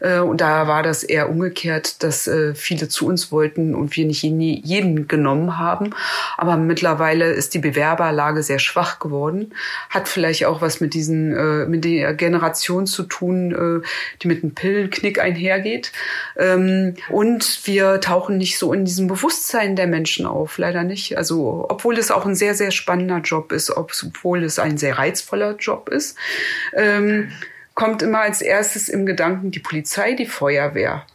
Äh, 0.00 0.20
und 0.20 0.40
da 0.40 0.66
war 0.66 0.82
das 0.82 1.02
eher 1.02 1.28
umgekehrt, 1.28 2.02
dass 2.02 2.26
äh, 2.26 2.54
viele 2.54 2.88
zu 2.88 3.06
uns 3.06 3.30
wollten 3.30 3.74
und 3.74 3.94
wir 3.96 4.06
nicht 4.06 4.22
jeden 4.22 5.08
genommen 5.08 5.58
haben. 5.58 5.90
Aber 6.38 6.56
mittlerweile 6.56 7.30
ist 7.32 7.52
die 7.52 7.58
Bewerberlage 7.58 8.42
sehr 8.42 8.58
schwach 8.58 8.98
geworden. 8.98 9.52
Hat 9.90 10.08
vielleicht 10.08 10.46
auch 10.46 10.62
was 10.62 10.80
mit 10.80 10.94
diesen, 10.94 11.36
äh, 11.36 11.66
mit 11.66 11.84
der 11.84 12.14
Generation 12.14 12.86
zu 12.86 13.02
tun, 13.02 13.50
die 14.22 14.28
mit 14.28 14.42
einem 14.42 14.54
Pillenknick 14.54 15.20
einhergeht. 15.20 15.92
Ähm, 16.38 16.94
und 17.10 17.60
wir 17.64 18.00
tauchen 18.00 18.38
nicht 18.38 18.58
so 18.58 18.69
in 18.72 18.84
diesem 18.84 19.06
Bewusstsein 19.06 19.76
der 19.76 19.86
Menschen 19.86 20.26
auf, 20.26 20.58
leider 20.58 20.82
nicht. 20.82 21.16
Also, 21.16 21.66
obwohl 21.68 21.98
es 21.98 22.10
auch 22.10 22.26
ein 22.26 22.34
sehr, 22.34 22.54
sehr 22.54 22.70
spannender 22.70 23.18
Job 23.18 23.52
ist, 23.52 23.70
obwohl 23.76 24.44
es 24.44 24.58
ein 24.58 24.78
sehr 24.78 24.98
reizvoller 24.98 25.56
Job 25.56 25.88
ist, 25.88 26.16
ähm, 26.74 27.30
kommt 27.74 28.02
immer 28.02 28.20
als 28.20 28.42
erstes 28.42 28.88
im 28.88 29.06
Gedanken 29.06 29.50
die 29.50 29.60
Polizei, 29.60 30.12
die 30.14 30.26
Feuerwehr. 30.26 31.06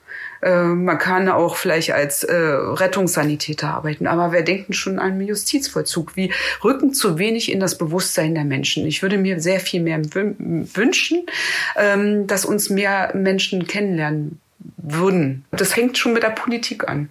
Äh, 0.42 0.64
man 0.64 0.98
kann 0.98 1.30
auch 1.30 1.58
vielleicht 1.58 1.92
als 1.92 2.24
äh, 2.24 2.36
Rettungssanitäter 2.36 3.70
arbeiten, 3.70 4.08
aber 4.08 4.32
wer 4.32 4.44
denkt 4.44 4.76
schon 4.76 5.00
an 5.00 5.20
Justizvollzug? 5.20 6.16
Wir 6.16 6.30
rücken 6.64 6.94
zu 6.94 7.18
wenig 7.18 7.52
in 7.52 7.60
das 7.60 7.78
Bewusstsein 7.78 8.36
der 8.36 8.46
Menschen. 8.46 8.86
Ich 8.86 9.02
würde 9.02 9.18
mir 9.18 9.40
sehr 9.40 9.60
viel 9.60 9.82
mehr 9.82 10.02
wünschen, 10.14 11.26
ähm, 11.76 12.28
dass 12.28 12.46
uns 12.46 12.70
mehr 12.70 13.12
Menschen 13.16 13.68
kennenlernen 13.68 14.40
würden. 14.78 15.46
Das 15.52 15.76
hängt 15.76 15.98
schon 15.98 16.14
mit 16.14 16.24
der 16.24 16.30
Politik 16.30 16.88
an 16.88 17.10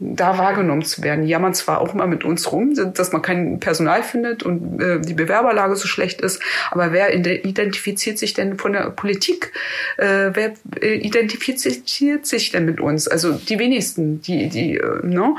da 0.00 0.38
wahrgenommen 0.38 0.82
zu 0.82 1.02
werden. 1.02 1.24
Die 1.24 1.30
jammern 1.30 1.54
zwar 1.54 1.80
auch 1.80 1.94
immer 1.94 2.06
mit 2.06 2.24
uns 2.24 2.50
rum, 2.52 2.74
dass 2.74 3.12
man 3.12 3.22
kein 3.22 3.60
Personal 3.60 4.02
findet 4.02 4.42
und 4.42 4.80
äh, 4.80 5.00
die 5.00 5.14
Bewerberlage 5.14 5.76
so 5.76 5.86
schlecht 5.86 6.20
ist, 6.20 6.40
aber 6.70 6.92
wer 6.92 7.14
identifiziert 7.14 8.18
sich 8.18 8.34
denn 8.34 8.58
von 8.58 8.72
der 8.72 8.90
Politik? 8.90 9.52
Äh, 9.96 10.30
wer 10.32 10.52
äh, 10.80 10.94
identifiziert 10.94 12.26
sich 12.26 12.50
denn 12.50 12.64
mit 12.64 12.80
uns? 12.80 13.08
Also 13.08 13.32
die 13.32 13.58
wenigsten, 13.58 14.20
die, 14.22 14.48
die, 14.48 14.76
äh, 14.76 15.06
ne? 15.06 15.34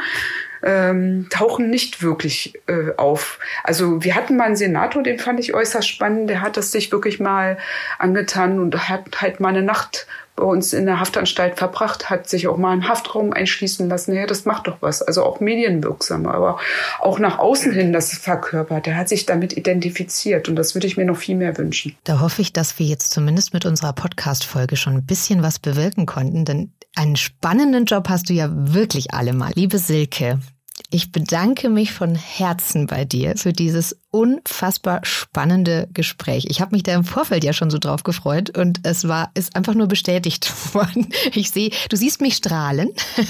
Ähm, 0.65 1.27
tauchen 1.29 1.69
nicht 1.69 2.01
wirklich 2.01 2.53
äh, 2.67 2.95
auf. 2.95 3.37
Also 3.65 4.01
wir 4.01 4.15
hatten 4.15 4.37
mal 4.37 4.45
einen 4.45 4.55
Senator, 4.55 5.03
den 5.03 5.19
fand 5.19 5.41
ich 5.41 5.53
äußerst 5.53 5.89
spannend, 5.89 6.29
der 6.29 6.39
hat 6.39 6.55
das 6.55 6.71
sich 6.71 6.89
wirklich 6.89 7.19
mal 7.19 7.57
angetan 7.99 8.61
und 8.61 8.87
hat 8.87 9.21
halt 9.21 9.41
mal 9.41 9.49
eine 9.49 9.61
Nacht 9.61 10.07
bei 10.35 10.43
uns 10.43 10.73
in 10.73 10.85
der 10.85 10.99
Haftanstalt 10.99 11.57
verbracht, 11.57 12.09
hat 12.09 12.27
sich 12.27 12.47
auch 12.47 12.57
mal 12.57 12.71
einen 12.71 12.87
Haftraum 12.87 13.33
einschließen 13.33 13.87
lassen. 13.87 14.13
Ja, 14.13 14.25
das 14.25 14.45
macht 14.45 14.67
doch 14.67 14.77
was. 14.81 15.01
Also 15.01 15.23
auch 15.23 15.39
medienwirksam, 15.39 16.25
aber 16.25 16.59
auch 16.99 17.19
nach 17.19 17.39
außen 17.39 17.71
hin 17.71 17.93
das 17.93 18.13
verkörpert. 18.13 18.85
Der 18.85 18.97
hat 18.97 19.09
sich 19.09 19.25
damit 19.25 19.55
identifiziert 19.55 20.49
und 20.49 20.55
das 20.55 20.73
würde 20.73 20.87
ich 20.87 20.97
mir 20.97 21.05
noch 21.05 21.17
viel 21.17 21.35
mehr 21.35 21.57
wünschen. 21.57 21.95
Da 22.03 22.19
hoffe 22.19 22.41
ich, 22.41 22.51
dass 22.51 22.79
wir 22.79 22.85
jetzt 22.85 23.11
zumindest 23.11 23.53
mit 23.53 23.65
unserer 23.65 23.93
Podcast-Folge 23.93 24.75
schon 24.75 24.93
ein 24.95 25.05
bisschen 25.05 25.43
was 25.43 25.59
bewirken 25.59 26.05
konnten, 26.05 26.45
denn 26.45 26.71
einen 26.95 27.15
spannenden 27.15 27.85
Job 27.85 28.09
hast 28.09 28.29
du 28.29 28.33
ja 28.33 28.49
wirklich 28.51 29.13
allemal. 29.13 29.51
Liebe 29.55 29.79
Silke, 29.79 30.39
ich 30.89 31.11
bedanke 31.11 31.69
mich 31.69 31.91
von 31.93 32.15
Herzen 32.15 32.87
bei 32.87 33.05
dir 33.05 33.35
für 33.37 33.53
dieses 33.53 33.97
unfassbar 34.11 35.03
spannende 35.03 35.87
Gespräch. 35.93 36.45
Ich 36.49 36.61
habe 36.61 36.75
mich 36.75 36.83
da 36.83 36.93
im 36.93 37.03
Vorfeld 37.03 37.43
ja 37.43 37.53
schon 37.53 37.71
so 37.71 37.79
drauf 37.79 38.03
gefreut 38.03 38.55
und 38.57 38.81
es 38.83 39.07
war 39.07 39.31
ist 39.33 39.55
einfach 39.55 39.73
nur 39.73 39.87
bestätigt 39.87 40.51
worden. 40.73 41.09
Ich 41.33 41.51
sehe, 41.51 41.71
du 41.89 41.97
siehst 41.97 42.21
mich 42.21 42.35
strahlen. 42.35 42.89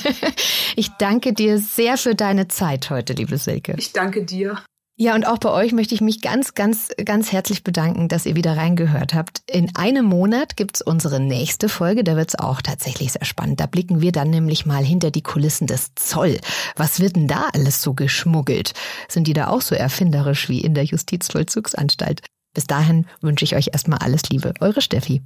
Ich 0.75 0.89
danke 0.97 1.33
dir 1.33 1.59
sehr 1.59 1.97
für 1.97 2.15
deine 2.15 2.47
Zeit 2.47 2.89
heute, 2.89 3.13
liebe 3.13 3.37
Silke. 3.37 3.75
Ich 3.77 3.93
danke 3.93 4.25
dir. 4.25 4.57
Ja, 4.95 5.15
und 5.15 5.25
auch 5.25 5.39
bei 5.39 5.49
euch 5.49 5.71
möchte 5.71 5.95
ich 5.95 6.01
mich 6.01 6.21
ganz, 6.21 6.53
ganz, 6.53 6.89
ganz 7.03 7.31
herzlich 7.31 7.63
bedanken, 7.63 8.09
dass 8.09 8.27
ihr 8.27 8.35
wieder 8.35 8.55
reingehört 8.55 9.15
habt. 9.15 9.41
In 9.49 9.75
einem 9.75 10.05
Monat 10.05 10.55
gibt's 10.55 10.83
unsere 10.83 11.19
nächste 11.19 11.67
Folge, 11.67 12.03
da 12.03 12.15
wird's 12.15 12.35
auch 12.35 12.61
tatsächlich 12.61 13.11
sehr 13.11 13.25
spannend. 13.25 13.59
Da 13.59 13.65
blicken 13.65 14.01
wir 14.01 14.11
dann 14.11 14.29
nämlich 14.29 14.67
mal 14.67 14.83
hinter 14.83 15.09
die 15.09 15.23
Kulissen 15.23 15.65
des 15.65 15.95
Zoll. 15.95 16.39
Was 16.75 16.99
wird 16.99 17.15
denn 17.15 17.27
da 17.27 17.49
alles 17.53 17.81
so 17.81 17.95
geschmuggelt? 17.95 18.73
Sind 19.09 19.25
die 19.25 19.33
da 19.33 19.47
auch 19.47 19.61
so 19.61 19.73
erfinderisch 19.73 20.47
wie 20.47 20.61
in 20.61 20.75
der 20.75 20.83
Justizvollzugsanstalt? 20.83 22.21
Bis 22.53 22.67
dahin 22.67 23.07
wünsche 23.19 23.45
ich 23.45 23.55
euch 23.55 23.69
erstmal 23.73 23.97
alles 23.97 24.29
Liebe. 24.29 24.53
Eure 24.59 24.81
Steffi. 24.81 25.23